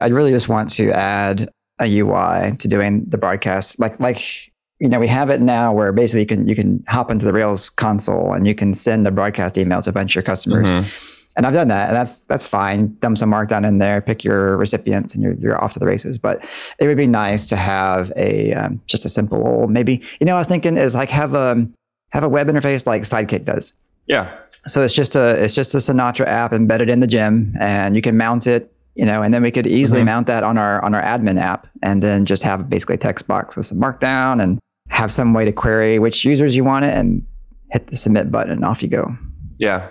[0.00, 1.48] I'd really just want to add
[1.80, 3.78] a UI to doing the broadcast.
[3.78, 7.10] Like like you know, we have it now where basically you can you can hop
[7.10, 10.14] into the Rails console and you can send a broadcast email to a bunch of
[10.16, 10.70] your customers.
[10.70, 11.14] Mm-hmm.
[11.36, 12.96] And I've done that, and that's that's fine.
[13.00, 16.18] Dump some markdown in there, pick your recipients, and you're you're off to the races.
[16.18, 16.44] But
[16.80, 20.02] it would be nice to have a um, just a simple old maybe.
[20.20, 21.68] You know, I was thinking is like have a
[22.10, 23.72] have a web interface like Sidekiq does.
[24.06, 24.34] Yeah.
[24.66, 28.02] So it's just a it's just a Sinatra app embedded in the gem, and you
[28.02, 30.06] can mount it, you know, and then we could easily mm-hmm.
[30.06, 33.28] mount that on our on our admin app, and then just have basically a text
[33.28, 34.58] box with some markdown, and
[34.98, 37.24] have some way to query which users you want it, and
[37.70, 39.16] hit the submit button, and off you go.
[39.56, 39.88] Yeah.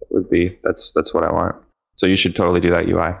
[0.00, 1.54] That would be that's that's what I want.
[1.94, 3.14] So you should totally do that UI.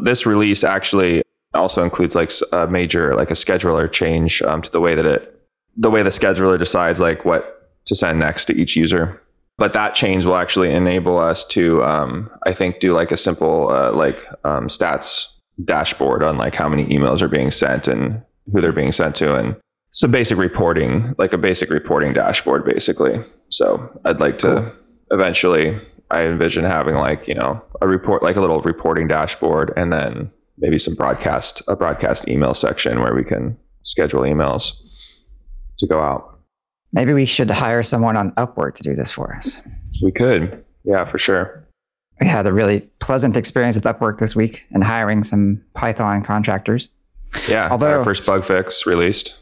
[0.00, 1.22] This release actually
[1.54, 5.40] also includes like a major like a scheduler change um, to the way that it
[5.76, 9.22] the way the scheduler decides like what to send next to each user.
[9.58, 13.70] But that change will actually enable us to um, I think do like a simple
[13.70, 18.60] uh, like um, stats dashboard on like how many emails are being sent and who
[18.60, 19.56] they're being sent to and
[19.90, 23.20] some basic reporting, like a basic reporting dashboard, basically.
[23.48, 24.70] So I'd like to
[25.10, 25.76] eventually,
[26.10, 30.30] I envision having like, you know, a report, like a little reporting dashboard, and then
[30.58, 35.22] maybe some broadcast, a broadcast email section where we can schedule emails
[35.78, 36.38] to go out.
[36.92, 39.60] Maybe we should hire someone on Upwork to do this for us.
[40.02, 40.64] We could.
[40.84, 41.64] Yeah, for sure.
[42.20, 46.90] We had a really pleasant experience with Upwork this week and hiring some Python contractors.
[47.48, 47.68] Yeah.
[47.70, 49.36] Although- our first bug fix released.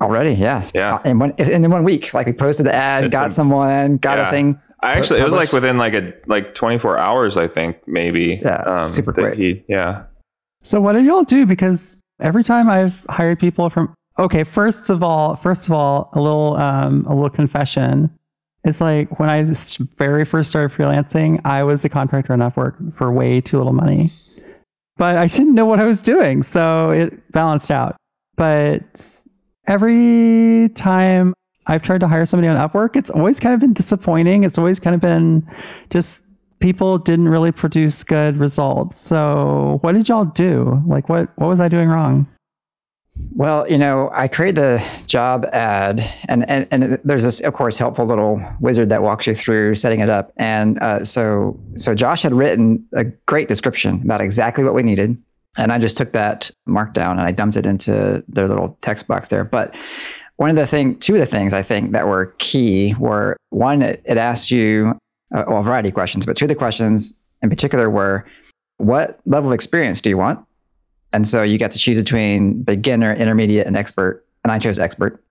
[0.00, 0.70] Already, yes.
[0.74, 1.00] Yeah.
[1.04, 4.18] In one in one week, like we posted the ad, It's got a- someone, got
[4.18, 4.28] Yeah.
[4.28, 4.60] a thing.
[4.80, 8.40] I actually, it was like within like a, like 24 hours, I think, maybe.
[8.42, 9.34] Yeah, super that quick.
[9.38, 10.04] He, yeah.
[10.64, 11.46] So what did y'all do?
[11.46, 16.20] Because every time I've hired people from okay, first of all, first of all, a
[16.20, 18.10] little um, a little confession.
[18.64, 19.44] It's like when I
[19.96, 24.10] very first started freelancing, I was a contractor on Upwork for way too little money,
[24.96, 27.96] but I didn't know what I was doing, so it balanced out.
[28.36, 29.21] But
[29.66, 31.34] every time
[31.66, 34.44] I've tried to hire somebody on Upwork, it's always kind of been disappointing.
[34.44, 35.48] It's always kind of been
[35.90, 36.22] just
[36.58, 39.00] people didn't really produce good results.
[39.00, 40.82] So what did y'all do?
[40.86, 42.26] Like what what was I doing wrong?
[43.34, 47.78] Well, you know, I created the job ad, and and, and there's this, of course,
[47.78, 50.32] helpful little wizard that walks you through setting it up.
[50.38, 55.22] And uh, so, so Josh had written a great description about exactly what we needed,
[55.56, 59.28] and I just took that markdown and I dumped it into their little text box
[59.28, 59.44] there.
[59.44, 59.76] But
[60.36, 63.82] one of the thing, two of the things I think that were key were one,
[63.82, 64.98] it, it asked you
[65.34, 68.26] uh, well, a variety of questions, but two of the questions in particular were,
[68.78, 70.44] what level of experience do you want?
[71.12, 74.24] And so you got to choose between beginner, intermediate, and expert.
[74.44, 75.22] And I chose expert.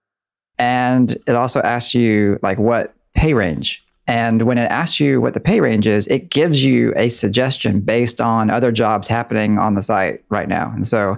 [0.57, 3.83] And it also asks you like what pay range.
[4.11, 7.79] And when it asks you what the pay range is, it gives you a suggestion
[7.79, 10.69] based on other jobs happening on the site right now.
[10.75, 11.15] And so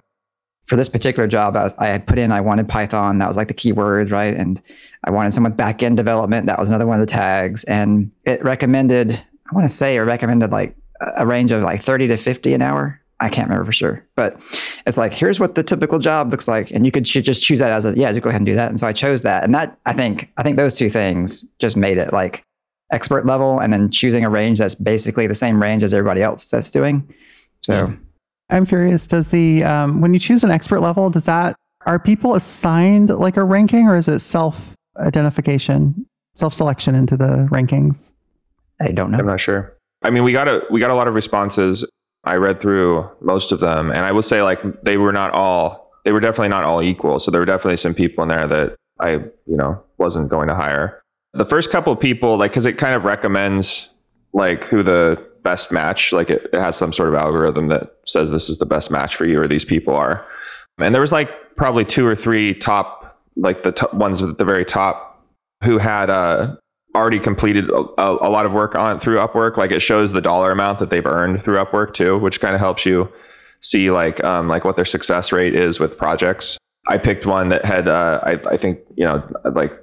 [0.68, 3.18] for this particular job, I, was, I put in I wanted Python.
[3.18, 4.36] That was like the keyword, right?
[4.36, 4.62] And
[5.06, 6.46] I wanted someone back end development.
[6.46, 7.64] That was another one of the tags.
[7.64, 10.76] And it recommended, I want to say, it recommended like
[11.18, 13.02] a range of like 30 to 50 an hour.
[13.20, 14.40] I can't remember for sure, but
[14.86, 17.72] it's like here's what the typical job looks like, and you could just choose that
[17.72, 18.68] as a yeah, just go ahead and do that.
[18.68, 21.78] And so I chose that, and that I think I think those two things just
[21.78, 22.44] made it like
[22.92, 26.50] expert level, and then choosing a range that's basically the same range as everybody else
[26.50, 27.08] that's doing.
[27.62, 27.94] So yeah.
[28.50, 32.36] I'm curious, does the um, when you choose an expert level, does that are people
[32.36, 38.14] assigned like a ranking, or is it self identification, self selection into the rankings?
[38.80, 39.20] I don't know.
[39.20, 39.76] I'm not sure.
[40.02, 41.86] I mean, we got a we got a lot of responses
[42.24, 45.92] I read through most of them, and I will say like they were not all
[46.06, 47.20] they were definitely not all equal.
[47.20, 50.56] So there were definitely some people in there that I you know wasn't going to
[50.56, 51.02] hire.
[51.34, 53.90] The first couple of people, like, because it kind of recommends
[54.34, 58.32] like who the best match, like it, it has some sort of algorithm that says
[58.32, 60.26] this is the best match for you or these people are.
[60.80, 64.66] And there was like probably two or three top, like the ones at the very
[64.66, 65.24] top
[65.64, 66.56] who had uh,
[66.96, 69.58] already completed a, a, lot of work on through Upwork.
[69.58, 72.60] Like it shows the dollar amount that they've earned through Upwork too, which kind of
[72.60, 73.12] helps you
[73.62, 76.58] see like um, like what their success rate is with projects.
[76.88, 79.74] I picked one that had uh, I, I think you know like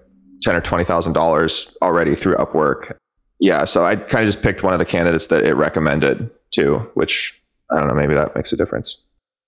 [0.43, 2.93] ten or twenty thousand dollars already through Upwork.
[3.39, 6.79] Yeah, so I kind of just picked one of the candidates that it recommended to,
[6.95, 9.07] which I don't know, maybe that makes a difference.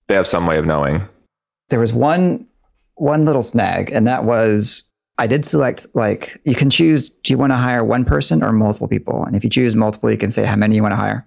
[0.09, 1.07] They have some way of knowing.
[1.69, 2.47] There was one
[2.95, 4.85] one little snag, and that was
[5.19, 8.53] I did select like you can choose do you want to hire one person or
[8.53, 9.25] multiple people?
[9.25, 11.27] And if you choose multiple, you can say how many you want to hire.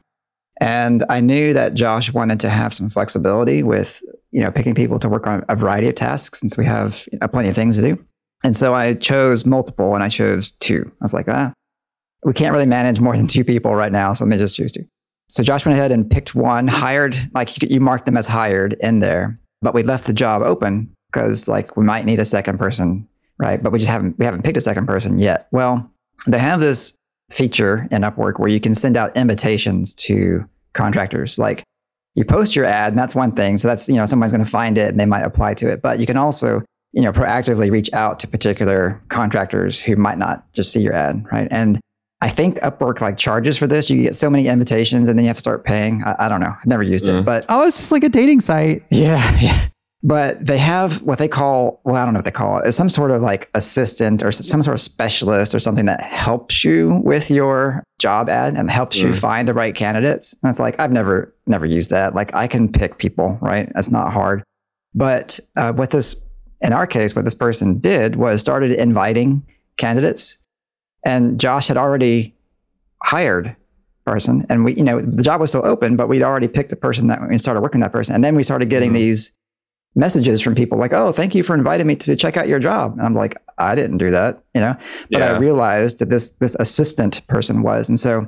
[0.61, 4.01] And I knew that Josh wanted to have some flexibility with,
[4.31, 7.19] you know, picking people to work on a variety of tasks since we have you
[7.19, 8.05] know, plenty of things to do.
[8.45, 10.89] And so I chose multiple and I chose two.
[10.89, 11.51] I was like, ah,
[12.23, 14.13] we can't really manage more than two people right now.
[14.13, 14.85] So let me just choose two.
[15.27, 18.77] So Josh went ahead and picked one, hired, like you, you marked them as hired
[18.79, 22.57] in there, but we left the job open because like we might need a second
[22.57, 23.61] person right?
[23.61, 25.47] But we just haven't we haven't picked a second person yet.
[25.51, 25.89] Well,
[26.27, 26.95] they have this
[27.31, 31.37] feature in Upwork where you can send out invitations to contractors.
[31.37, 31.63] Like
[32.15, 33.57] you post your ad, and that's one thing.
[33.57, 35.81] So that's you know someone's going to find it and they might apply to it.
[35.81, 36.63] But you can also
[36.95, 41.23] you know proactively reach out to particular contractors who might not just see your ad,
[41.31, 41.47] right?
[41.51, 41.79] And
[42.21, 43.89] I think Upwork like charges for this.
[43.89, 46.01] You get so many invitations and then you have to start paying.
[46.03, 46.55] I, I don't know.
[46.57, 47.19] I've never used mm.
[47.19, 48.83] it, but oh, it's just like a dating site.
[48.89, 49.67] Yeah, yeah
[50.05, 52.77] but they have what they call well i don't know what they call it it's
[52.77, 57.01] some sort of like assistant or some sort of specialist or something that helps you
[57.03, 59.03] with your job ad and helps mm.
[59.03, 62.45] you find the right candidates and it's like i've never never used that like i
[62.45, 64.43] can pick people right that's not hard
[64.93, 66.24] but uh, what this
[66.61, 69.45] in our case what this person did was started inviting
[69.77, 70.37] candidates
[71.03, 72.33] and josh had already
[73.03, 73.55] hired
[74.05, 76.75] person and we you know the job was still open but we'd already picked the
[76.75, 78.95] person that we started working with that person and then we started getting mm.
[78.95, 79.31] these
[79.95, 82.93] messages from people like, "Oh, thank you for inviting me to check out your job."
[82.97, 84.75] And I'm like, "I didn't do that," you know.
[85.09, 85.33] But yeah.
[85.33, 88.27] I realized that this this assistant person was, and so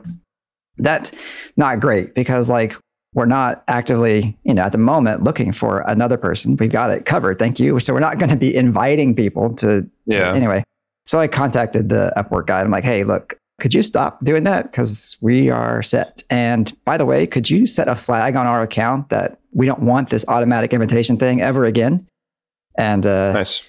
[0.77, 1.11] that's
[1.57, 2.75] not great because like
[3.17, 6.56] we're not actively, you know, at the moment looking for another person.
[6.60, 7.39] We've got it covered.
[7.39, 7.80] Thank you.
[7.80, 9.89] So we're not going to be inviting people to.
[10.06, 10.34] Yeah.
[10.34, 10.63] anyway,
[11.08, 12.62] so I contacted the Upwork guy.
[12.62, 14.65] I'm like, "Hey, look." Could you stop doing that?
[14.69, 16.21] Because we are set.
[16.30, 19.82] And by the way, could you set a flag on our account that we don't
[19.82, 22.08] want this automatic invitation thing ever again.
[22.77, 23.67] And uh, nice.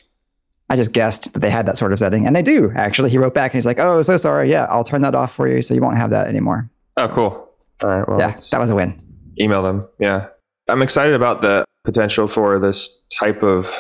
[0.69, 3.09] I just guessed that they had that sort of setting, and they do actually.
[3.09, 4.51] He wrote back and he's like, "Oh, so sorry.
[4.51, 7.49] Yeah, I'll turn that off for you, so you won't have that anymore." Oh, cool.
[7.83, 8.07] All right.
[8.07, 9.08] Well, yeah, that was a win.
[9.41, 9.89] Email them.
[9.99, 10.29] Yeah,
[10.69, 13.73] I'm excited about the potential for this type of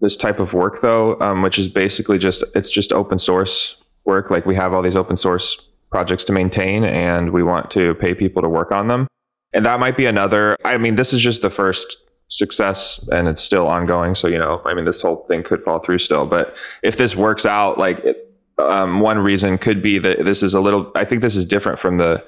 [0.00, 4.30] this type of work, though, um, which is basically just it's just open source work.
[4.30, 5.56] Like we have all these open source
[5.90, 9.06] projects to maintain, and we want to pay people to work on them.
[9.52, 10.56] And that might be another.
[10.64, 11.96] I mean, this is just the first
[12.28, 14.14] success and it's still ongoing.
[14.14, 16.26] So, you know, I mean, this whole thing could fall through still.
[16.26, 20.54] But if this works out, like, it, um, one reason could be that this is
[20.54, 22.24] a little, I think this is different from the,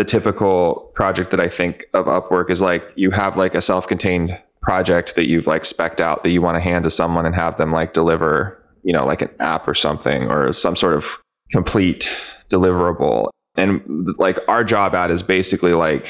[0.00, 3.86] the typical project that I think of Upwork is like you have like a self
[3.86, 7.34] contained project that you've like specked out that you want to hand to someone and
[7.34, 11.20] have them like deliver, you know, like an app or something or some sort of
[11.52, 12.08] complete
[12.48, 13.28] deliverable.
[13.56, 16.08] And like our job ad is basically like,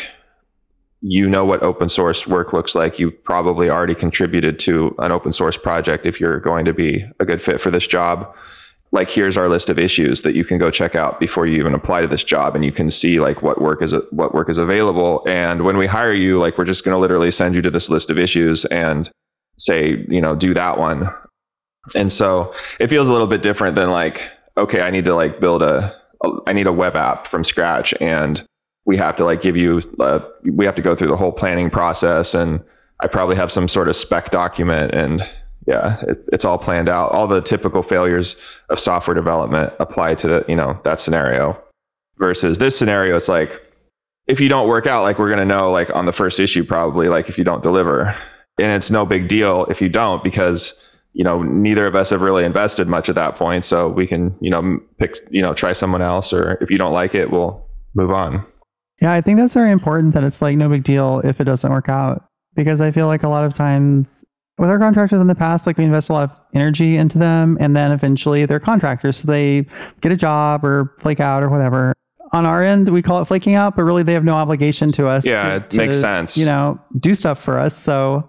[1.00, 3.00] you know what open source work looks like.
[3.00, 7.24] You probably already contributed to an open source project if you're going to be a
[7.24, 8.32] good fit for this job.
[8.92, 11.74] Like here's our list of issues that you can go check out before you even
[11.74, 14.58] apply to this job and you can see like what work is what work is
[14.58, 17.70] available and when we hire you like we're just going to literally send you to
[17.70, 19.10] this list of issues and
[19.58, 21.08] say, you know, do that one.
[21.94, 25.40] And so it feels a little bit different than like okay, I need to like
[25.40, 25.94] build a
[26.46, 28.44] I need a web app from scratch and
[28.84, 31.70] we have to like give you uh, we have to go through the whole planning
[31.70, 32.62] process and
[33.00, 35.22] I probably have some sort of spec document and
[35.70, 37.12] yeah, it, it's all planned out.
[37.12, 38.36] All the typical failures
[38.70, 41.62] of software development apply to the, you know, that scenario
[42.18, 43.16] versus this scenario.
[43.16, 43.64] It's like,
[44.26, 47.06] if you don't work out, like we're to know like on the first issue, probably
[47.08, 48.12] like if you don't deliver
[48.58, 52.20] and it's no big deal if you don't, because, you know, neither of us have
[52.20, 53.64] really invested much at that point.
[53.64, 56.92] So we can, you know, pick, you know, try someone else, or if you don't
[56.92, 58.44] like it, we'll move on.
[59.00, 61.70] Yeah, I think that's very important that it's like no big deal if it doesn't
[61.70, 62.24] work out
[62.56, 64.24] because I feel like a lot of times
[64.60, 67.56] with our contractors in the past, like we invest a lot of energy into them
[67.60, 69.16] and then eventually they're contractors.
[69.16, 69.66] So they
[70.02, 71.94] get a job or flake out or whatever.
[72.32, 75.06] On our end, we call it flaking out, but really they have no obligation to
[75.06, 75.24] us.
[75.24, 76.36] Yeah, to, it makes sense.
[76.36, 77.74] You know, do stuff for us.
[77.74, 78.28] So,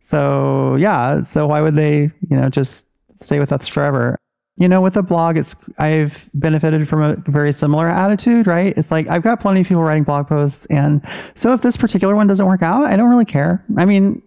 [0.00, 1.22] so yeah.
[1.22, 4.16] So why would they, you know, just stay with us forever?
[4.56, 8.72] You know, with a blog, it's I've benefited from a very similar attitude, right?
[8.78, 12.16] It's like I've got plenty of people writing blog posts, and so if this particular
[12.16, 13.62] one doesn't work out, I don't really care.
[13.76, 14.22] I mean,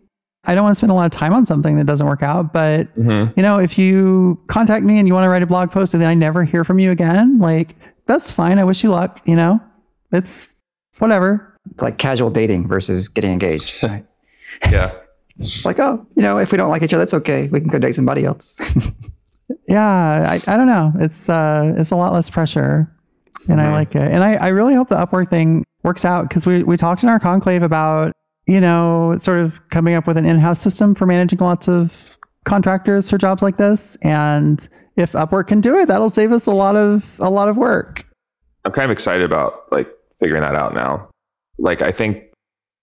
[0.46, 2.54] I don't want to spend a lot of time on something that doesn't work out,
[2.54, 3.34] but Mhm.
[3.36, 6.02] you know, if you contact me and you want to write a blog post and
[6.02, 7.76] then I never hear from you again, like
[8.06, 8.58] that's fine.
[8.58, 9.20] I wish you luck.
[9.26, 9.60] You know,
[10.12, 10.56] it's
[10.98, 11.46] whatever.
[11.72, 13.84] It's like casual dating versus getting engaged.
[13.84, 14.06] Right?
[14.72, 14.92] Yeah.
[15.38, 17.48] it's like, oh, you know, if we don't like each other, that's okay.
[17.50, 18.60] We can go date somebody else.
[19.68, 22.88] yeah I, I don't know it's uh it's a lot less pressure
[23.50, 26.46] and i like it and i i really hope the upwork thing works out because
[26.46, 28.12] we we talked in our conclave about
[28.50, 33.10] you know sort of coming up with an in-house system for managing lots of contractors
[33.10, 36.76] for jobs like this and if upwork can do it that'll save us a lot
[36.76, 38.06] of a lot of work
[38.66, 41.10] I'm kind of excited about like figuring that out now.
[41.58, 42.24] Like I think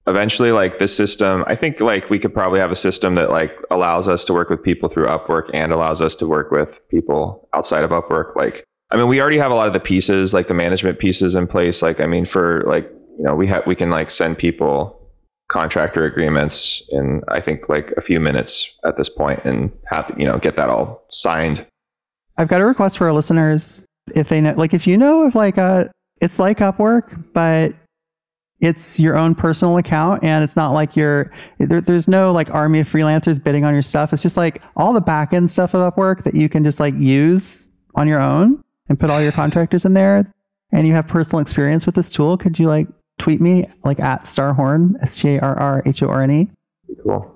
[0.07, 3.59] eventually like this system, I think like we could probably have a system that like
[3.71, 7.49] allows us to work with people through Upwork and allows us to work with people
[7.55, 8.37] outside of Upwork.
[8.37, 11.35] Like I mean, we already have a lot of the pieces, like the management pieces
[11.35, 11.83] in place.
[11.83, 15.01] Like I mean, for like, you know, we have we can like send people
[15.49, 20.25] contractor agreements in I think like a few minutes at this point and have you
[20.25, 21.67] know get that all signed.
[22.39, 23.85] I've got a request for our listeners.
[24.15, 27.75] If they know, like, if you know if like a, it's like Upwork, but
[28.61, 32.81] it's your own personal account and it's not like you're, there, there's no like army
[32.81, 34.13] of freelancers bidding on your stuff.
[34.13, 36.95] It's just like all the back end stuff of Upwork that you can just like
[36.95, 40.33] use on your own and put all your contractors in there.
[40.73, 42.37] And you have personal experience with this tool.
[42.37, 46.09] Could you like tweet me like at Starrhorne, S T A R R H O
[46.09, 46.49] R N E?
[47.03, 47.33] Cool.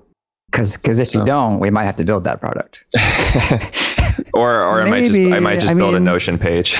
[0.51, 2.85] Because because if you don't, we might have to build that product.
[4.33, 6.75] or or I might just I might just I build a Notion page.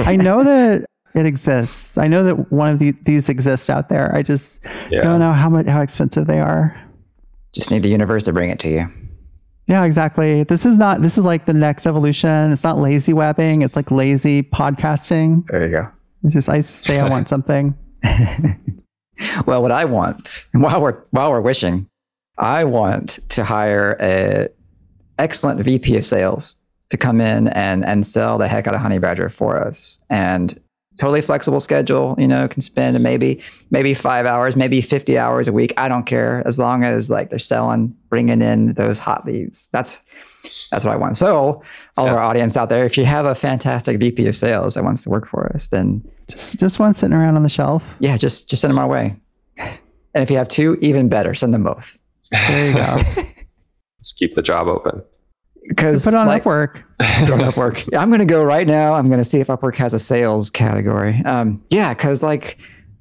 [0.00, 1.96] I know that it exists.
[1.98, 4.14] I know that one of the, these exist out there.
[4.14, 5.00] I just Yeah.
[5.00, 6.78] don't know how much how expensive they are.
[7.54, 8.86] Just need the universe to bring it to you.
[9.66, 10.44] Yeah, exactly.
[10.44, 11.02] This is not.
[11.02, 12.52] This is like the next evolution.
[12.52, 13.62] It's not lazy webbing.
[13.62, 15.46] It's like lazy podcasting.
[15.48, 15.88] There you go.
[16.24, 17.74] It's just I say I want something.
[19.46, 21.88] Well, what I want while we're while we're wishing,
[22.38, 24.48] I want to hire a
[25.18, 26.56] excellent VP of sales
[26.90, 29.98] to come in and and sell the heck out of Honeybadger for us.
[30.08, 30.58] And
[30.98, 35.52] totally flexible schedule, you know, can spend maybe maybe 5 hours, maybe 50 hours a
[35.52, 35.72] week.
[35.76, 39.68] I don't care as long as like they're selling, bringing in those hot leads.
[39.72, 40.02] That's
[40.70, 41.16] that's what I want.
[41.16, 41.62] So, all
[41.96, 42.12] of Yeah.
[42.14, 45.10] our audience out there, if you have a fantastic VP of sales that wants to
[45.10, 47.96] work for us, then Just just one sitting around on the shelf.
[48.00, 49.16] yeah, just just send them our way.
[50.14, 51.98] And if you have two, even better, send them both.
[52.32, 52.96] There you go.
[54.02, 55.02] Just keep the job open.
[55.68, 56.82] Because Put on like, Upwork.
[57.20, 57.94] put on Upwork.
[57.96, 58.94] I'm going to go right now.
[58.94, 61.22] I'm going to see if Upwork has a sales category.
[61.26, 62.58] Um, yeah, because like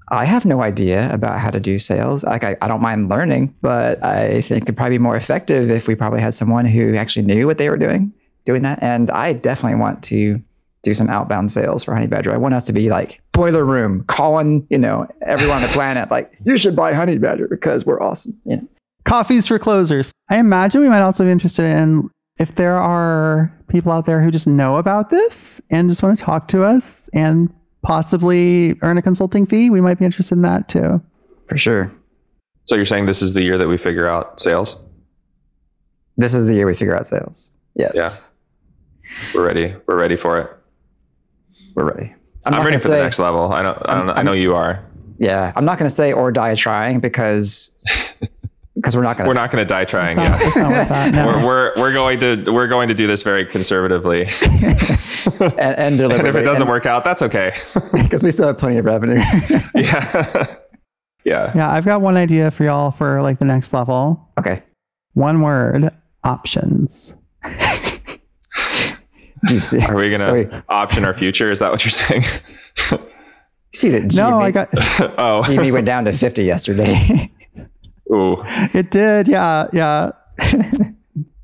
[0.10, 2.24] I have no idea about how to do sales.
[2.24, 5.88] Like I, I don't mind learning, but I think it'd probably be more effective if
[5.88, 8.14] we probably had someone who actually knew what they were doing,
[8.46, 8.82] doing that.
[8.82, 10.42] And I definitely want to
[10.84, 12.32] do some outbound sales for Honeybadger.
[12.32, 16.10] I want us to be like boiler room, calling you know everyone on the planet,
[16.12, 18.40] like you should buy Honeybadger because we're awesome.
[18.46, 18.68] You know.
[19.04, 20.12] Coffees for closers.
[20.30, 24.32] I imagine we might also be interested in if there are people out there who
[24.32, 29.02] just know about this and just want to talk to us and possibly earn a
[29.02, 29.70] consulting fee.
[29.70, 31.02] We might be interested in that too.
[31.48, 31.92] For sure.
[32.66, 34.86] So you're saying this is the year that we figure out sales?
[36.18, 37.58] This is the year we figure out sales.
[37.76, 37.94] Yes.
[37.96, 38.10] Yeah.
[39.34, 39.74] We're ready.
[39.86, 40.52] We're ready for it.
[41.76, 42.14] We're ready.
[42.46, 43.52] I'm, not ready gonna for the next level.
[43.54, 43.82] I know.
[43.86, 44.84] I, don't, I know you are.
[45.20, 47.82] Yeah, I'm not going to say or die trying because
[48.76, 50.18] because we're not going We're not going to die trying.
[50.20, 50.70] It's not, Yeah.
[50.70, 51.14] not worth that.
[51.14, 51.28] No.
[51.28, 54.26] We're, we're we're going to we're going to do this very conservatively.
[55.58, 57.54] And, and and if it doesn't work out, that's okay.
[57.94, 59.16] because we still have plenty of revenue.
[59.76, 60.56] yeah.
[61.24, 61.52] yeah.
[61.56, 64.30] Yeah, I've got one idea for y'all for like the next level.
[64.38, 64.64] okay.
[65.14, 65.90] One word
[66.24, 67.16] options.
[69.46, 69.80] Do you see?
[69.82, 71.52] Are we going so we- to option our future?
[71.52, 72.24] Is that what you're saying?
[73.74, 74.16] see that?
[74.16, 77.32] No, GME I got oh, GME went down to 50 yesterday.
[78.12, 78.38] Ooh.
[78.74, 80.12] It did, yeah, yeah.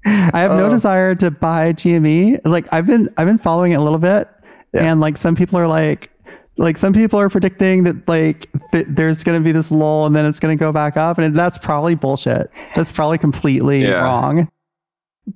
[0.05, 0.69] I have no Oh.
[0.69, 2.39] desire to buy GME.
[2.45, 4.27] Like I've been I've been following it a little bit,
[4.73, 4.91] Yeah.
[4.91, 6.09] and like some people are like,
[6.57, 10.15] like some people are predicting that like th- there's going to be this lull and
[10.15, 12.51] then it's going to go back up, and that's probably bullshit.
[12.75, 14.03] That's probably completely Yeah.
[14.03, 14.49] wrong.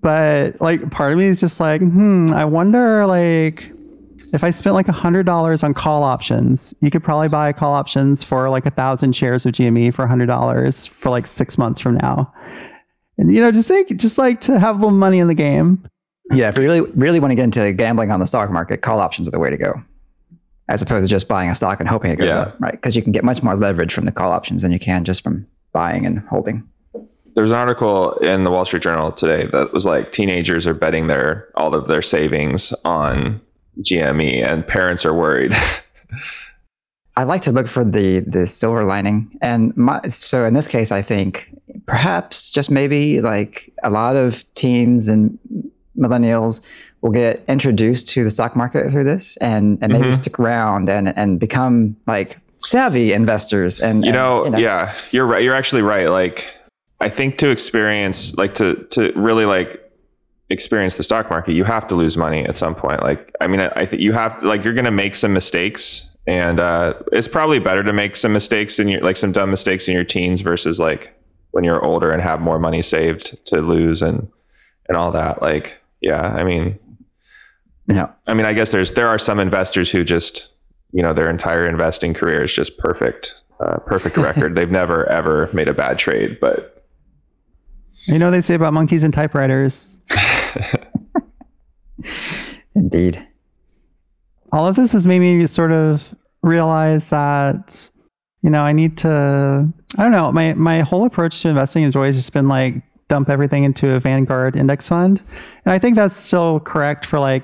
[0.01, 3.71] But like part of me is just like, hmm, I wonder like
[4.33, 7.73] if I spent like a hundred dollars on call options, you could probably buy call
[7.73, 11.57] options for like a thousand shares of GME for a hundred dollars for like six
[11.57, 12.33] months from now.
[13.17, 15.83] And you know, just like just like to have a little money in the game.
[16.31, 18.99] Yeah, if you really really want to get into gambling on the stock market, call
[18.99, 19.81] options are the way to go,
[20.69, 22.39] as opposed to just buying a stock and hoping it goes Yeah.
[22.39, 22.73] up, right?
[22.73, 25.23] Because you can get much more leverage from the call options than you can just
[25.23, 26.63] from buying and holding.
[27.35, 31.07] There's an article in the Wall Street Journal today that was like teenagers are betting
[31.07, 33.39] their all of their savings on
[33.81, 35.55] GME, and parents are worried.
[37.15, 40.91] I like to look for the the silver lining, and my, so in this case,
[40.91, 41.49] I think
[41.87, 45.39] perhaps just maybe like a lot of teens and
[45.97, 46.69] millennials
[47.01, 51.17] will get introduced to the stock market through this, and and maybe stick around and
[51.17, 53.79] and become like savvy investors.
[53.79, 54.15] And you and,
[54.51, 55.43] know, yeah, you're right.
[55.43, 56.09] You're actually right.
[56.09, 56.53] Like,
[56.99, 59.83] I think to experience, like, to to really like
[60.49, 63.01] experience the stock market, you have to lose money at some point.
[63.01, 65.33] Like, I mean, I, I think you have to, like you're going to make some
[65.33, 69.49] mistakes, and uh, it's probably better to make some mistakes in your like some dumb
[69.49, 71.16] mistakes in your teens versus like
[71.57, 74.27] when you're older and have more money saved to lose and
[74.87, 75.41] and all that.
[75.41, 76.77] Like, yeah, I mean,
[77.87, 78.11] yeah.
[78.27, 80.53] I mean, I guess there's there are some investors who just
[80.91, 84.53] you know their entire investing career is just perfect, uh, perfect record.
[84.53, 86.85] They've never ever made a bad trade, but
[88.05, 89.99] You know what they say about monkeys and typewriters.
[92.75, 93.27] Indeed.
[94.51, 97.89] all of this has made me sort of realize that
[98.43, 100.31] you know i need to i don't know.
[100.31, 102.75] My my whole approach to investing has always just been like
[103.07, 105.21] dump everything into a vanguard index fund.
[105.65, 107.43] And i think that's still correct for like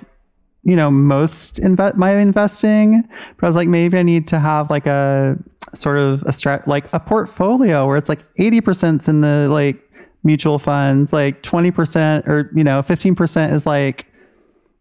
[0.63, 3.03] you know most inve- my investing.
[3.37, 5.37] But i was like maybe i need to have like a
[5.73, 9.81] sort of a strat like a portfolio where it's like 80% in the like
[10.23, 14.05] mutual funds like 20% or you know 15% is like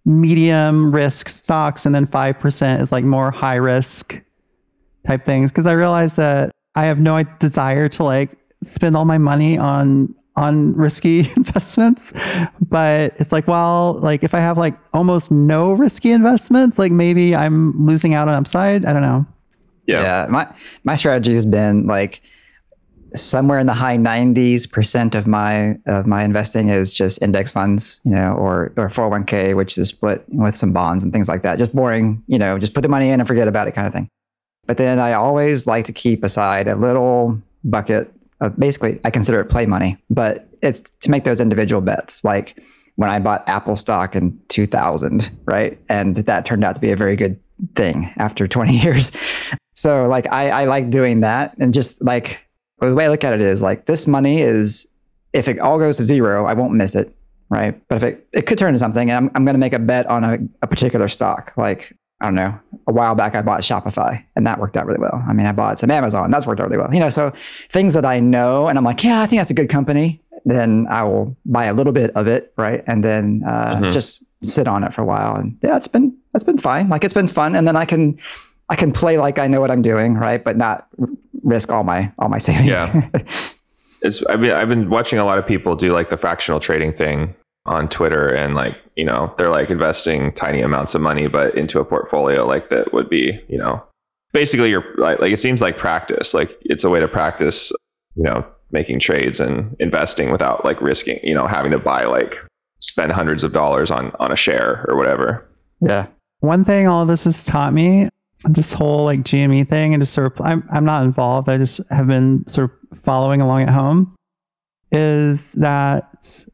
[0.05, 4.21] medium risk stocks and then 5% is like more high risk
[5.07, 5.51] type things.
[5.51, 8.31] Because i realized that i have no desire to like
[8.63, 12.13] spend all my money on on risky investments
[12.69, 17.37] but it's like well like if i have like almost no risky investments like maybe
[17.37, 19.27] i'm losing out on upside i don't know
[19.87, 20.27] yeah, Yeah.
[20.31, 20.55] My
[20.85, 22.23] my strategy has been like
[23.15, 28.01] somewhere in the high 90s percent of my of my investing is just index funds,
[28.05, 31.59] you know, or or 401k, which is split with some bonds and things like that.
[31.59, 33.93] Just boring, you know, just put the money in and forget about it kind of
[33.93, 34.09] thing.
[34.67, 39.41] But then I always like to keep aside a little bucket of basically I consider
[39.41, 42.25] it play money, but it's to make those individual bets.
[42.25, 42.63] Like
[42.97, 45.79] when I bought Apple stock in 2000, right?
[45.89, 47.39] And that turned out to be a very good
[47.75, 49.11] thing after 20 years.
[49.75, 52.47] So like I, I like doing that and just like
[52.81, 54.95] the way I look at it is like this money is
[55.33, 57.15] if it all goes to zero, I won't miss it.
[57.49, 57.81] Right.
[57.89, 59.79] But if it, it could turn to something and I'm, I'm going to make a
[59.79, 61.93] bet on a, a particular stock, like,
[62.23, 65.23] I don't know, a while back I bought Shopify and that worked out really well.
[65.29, 66.93] I mean, I bought some Amazon, that's worked out really well.
[66.95, 67.31] You know, so
[67.71, 70.21] things that I know and I'm like, yeah, I think that's a good company.
[70.45, 72.53] Then I will buy a little bit of it.
[72.57, 72.83] Right.
[72.87, 73.93] And then uh, Mhm.
[73.93, 75.35] just sit on it for a while.
[75.37, 76.89] And yeah, it's been, it's been fine.
[76.89, 77.55] Like it's been fun.
[77.57, 78.19] And then I can,
[78.69, 80.43] I can play like I know what I'm doing, right?
[80.43, 80.87] But not
[81.43, 82.69] risk all my all my savings.
[82.69, 83.09] Yeah.
[84.03, 86.93] it's I mean I've been watching a lot of people do like the fractional trading
[86.93, 87.35] thing
[87.67, 91.81] on Twitter and like you know they're like investing tiny amounts of money but into
[91.81, 93.83] a portfolio like that would be you know
[94.33, 96.35] basically you're like, like it seems like practice.
[96.35, 97.73] Like it's a way to practice
[98.17, 102.35] you know making trades and investing without like risking you know having to buy like
[102.81, 105.49] spend hundreds of dollars on on a share or whatever.
[105.81, 106.07] Yeah.
[106.41, 108.09] one thing all this has taught me
[108.45, 111.49] this whole like gme thing and just sort of I'm, I'm not involved.
[111.49, 114.15] I just have been sort of following along at home
[114.91, 116.45] is that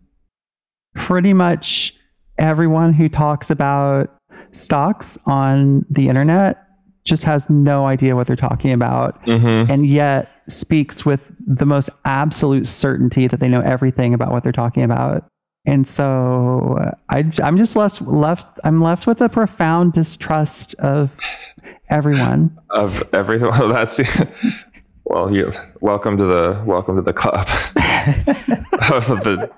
[0.95, 1.98] pretty much
[2.39, 4.15] everyone who talks about
[4.53, 6.65] stocks on the internet
[7.05, 9.71] just has no idea what they're talking about mm-hmm.
[9.71, 14.53] and yet speaks with the most absolute certainty that they know everything about what they're
[14.53, 15.25] talking about.
[15.67, 21.19] And so uh, I, I'm just left, left, I'm left with a profound distrust of
[21.91, 22.57] everyone.
[22.71, 24.01] of everything well that's
[25.05, 27.49] well you welcome to the welcome to the club
[28.93, 29.51] of the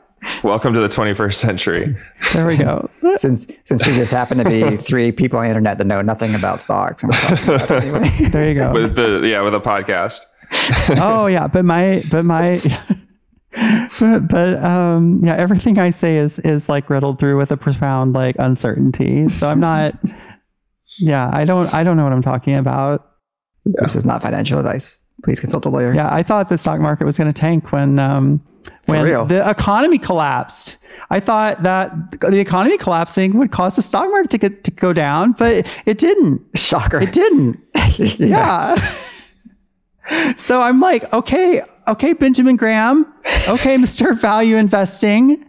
[0.45, 1.97] welcome to the 21st century
[2.33, 2.89] There we go.
[3.17, 6.35] Since since we just happen to be three people on the internet that know nothing
[6.35, 7.03] about stocks.
[7.03, 8.09] And about anyway.
[8.31, 8.73] There you go.
[8.73, 10.21] with the yeah with a podcast
[11.01, 12.61] oh yeah, but my but my
[14.01, 18.13] but, but um yeah, everything I say is is like riddled through with a profound
[18.15, 19.29] like uncertainty.
[19.29, 19.95] So I'm not
[20.99, 23.07] yeah, I don't I don't know what I'm talking about.
[23.65, 24.99] This is not financial advice.
[25.25, 25.95] Please consult a lawyer.
[25.95, 28.41] Yeah, I thought the stock market was going to tank when um
[28.87, 29.25] when real.
[29.25, 30.77] the economy collapsed.
[31.11, 34.93] I thought that the economy collapsing would cause the stock market to, get, to go
[34.93, 36.43] down, but it didn't.
[36.57, 37.01] Shocker.
[37.01, 37.59] It didn't.
[38.19, 38.77] yeah.
[40.37, 43.13] so I'm like, okay, okay, Benjamin Graham,
[43.49, 44.17] okay, Mr.
[44.17, 45.47] Value Investing.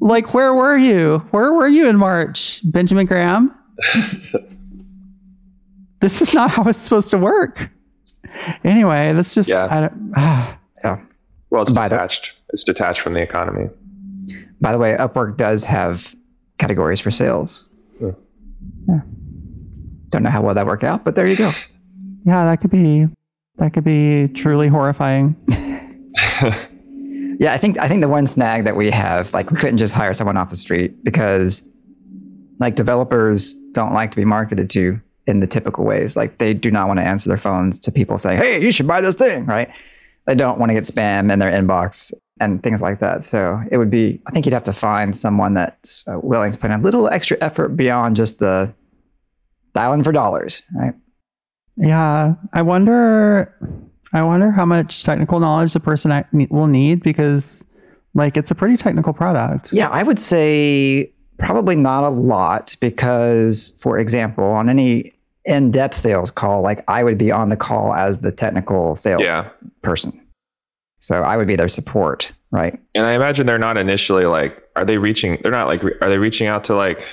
[0.00, 1.18] Like, where were you?
[1.30, 3.54] Where were you in March, Benjamin Graham?
[6.00, 7.70] this is not how it's supposed to work.
[8.64, 9.66] Anyway, that's just, Yeah.
[9.70, 10.58] I don't, ah.
[11.54, 11.58] Yeah.
[11.58, 12.40] Well, it's By the- detached.
[12.50, 13.68] It's detached from the economy.
[14.60, 16.14] By the way, Upwork does have
[16.58, 17.68] categories for sales.
[17.98, 18.10] Hmm.
[18.88, 19.00] Yeah.
[20.10, 21.50] Don't know how well that worked out, but there you go.
[22.24, 23.08] yeah, that could be,
[23.56, 25.36] that could be truly horrifying.
[27.40, 29.92] Yeah, I think I think the one snag that we have, like we couldn't just
[29.92, 31.68] hire someone off the street because
[32.60, 36.16] like developers don't like to be marketed to in the typical ways.
[36.16, 38.86] Like they do not want to answer their phones to people saying, Hey, you should
[38.86, 39.68] buy this thing, right?
[40.26, 43.22] They don't want to get spam in their inbox and things like that.
[43.22, 46.58] So it would be, I think you'd have to find someone that's uh, willing to
[46.58, 48.74] put in a little extra effort beyond just the
[49.72, 50.94] dialing for dollars, right?
[51.76, 53.54] Yeah, I wonder.
[54.12, 56.12] I wonder how much technical knowledge the person
[56.50, 57.66] will need because,
[58.14, 59.72] like, it's a pretty technical product.
[59.72, 65.13] Yeah, I would say probably not a lot because, for example, on any
[65.44, 69.48] in-depth sales call, like I would be on the call as the technical sales Yeah.
[69.82, 70.18] person.
[71.00, 72.78] So I would be their support, right?
[72.94, 75.36] And I imagine they're not initially like, are they reaching?
[75.42, 77.06] They're not like, are they reaching out to like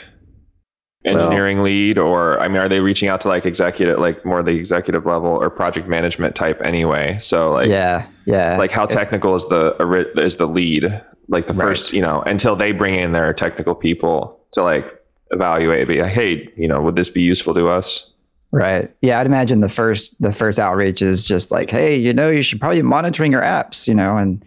[1.03, 4.51] engineering lead or, I mean, are they reaching out to like executive, like more the
[4.55, 7.17] executive level or project management type anyway?
[7.19, 8.57] So like, yeah, yeah.
[8.57, 9.75] like how technical is the
[10.17, 11.01] is the lead?
[11.27, 11.65] Like the Right.
[11.67, 14.86] first, you know, until they bring in their technical people to like
[15.32, 18.13] evaluate, be like, hey, you know, would this be useful to us?
[18.52, 18.91] Right.
[19.02, 22.43] Yeah, I'd imagine the first the first outreach is just like, hey, you know, you
[22.43, 24.43] should probably be monitoring your apps, you know, and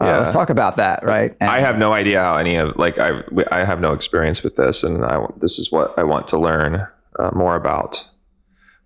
[0.00, 0.18] uh, Yeah.
[0.18, 1.36] let's talk about that, right?
[1.40, 3.20] And I have no idea how any of like I
[3.50, 6.86] I have no experience with this, and I this is what I want to learn
[7.18, 8.04] uh, more about.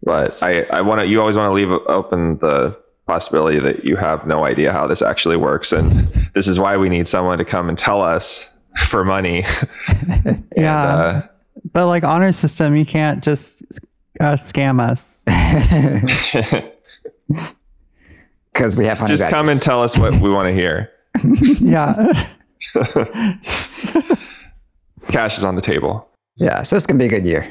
[0.03, 0.43] But Yes.
[0.43, 1.07] I I want to.
[1.07, 2.77] You always want to leave open the
[3.07, 5.91] possibility that you have no idea how this actually works, and
[6.35, 8.45] this is why we need someone to come and tell us
[8.89, 9.45] for money.
[10.57, 11.23] Yeah, uh,
[11.73, 13.63] but like honor system, you can't just
[14.21, 15.25] uh, scam us.
[18.53, 20.91] because we have honey just come and tell us what we want to hear.
[21.61, 21.95] yeah,
[25.09, 26.09] Cash is on the table.
[26.37, 26.63] yeah.
[26.63, 27.47] So it's gonna be a good year.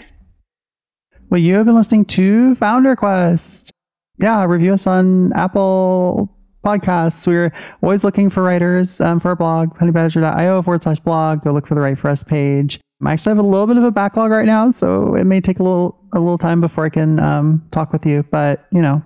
[1.30, 3.72] well, you have been listening to Founder Quest.
[4.20, 6.34] Yeah, review us on Apple
[6.66, 7.26] Podcasts.
[7.28, 7.52] We're
[7.82, 11.44] always looking for writers um, for our blog, honeybadger.io forward slash blog.
[11.44, 12.80] Go look for the Write for Us page.
[13.06, 15.60] I actually have a little bit of a backlog right now, so it may take
[15.60, 18.24] a little a little time before I can um, talk with you.
[18.32, 19.02] But you know,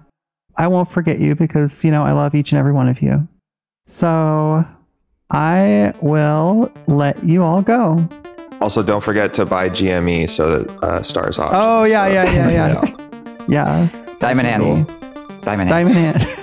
[0.58, 3.28] I won't forget you because you know I love each and every one of you.
[3.88, 4.66] So
[5.30, 8.08] I will let you all go.
[8.62, 11.62] Also, don't forget to buy GME so that uh, Starr's options.
[11.64, 12.84] Oh yeah, So- yeah, yeah,
[13.48, 14.16] yeah, yeah.
[14.20, 14.70] Diamond hands.
[14.70, 15.40] Cool.
[15.42, 15.88] Diamond hands.
[15.88, 16.38] Diamond hand.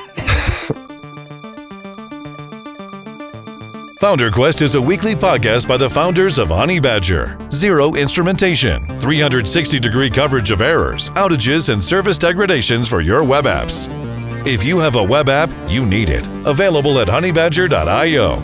[3.99, 7.51] Founder Quest is a weekly podcast by the founders of Honeybadger.
[7.51, 13.89] Zero instrumentation, 360 degree coverage of errors, outages, and service degradations for your web apps.
[14.47, 16.25] If you have a web app, you need it.
[16.47, 18.37] Available at honeybadger.io.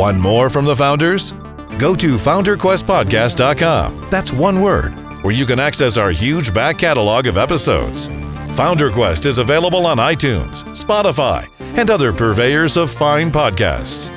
[0.00, 1.32] One more from the founders?
[1.80, 4.06] Go to founderquestpodcast.com.
[4.08, 4.90] That's one word,
[5.24, 8.06] where you can access our huge back catalog of episodes.
[8.52, 14.16] Founder Quest is available on iTunes, Spotify, and other purveyors of fine podcasts.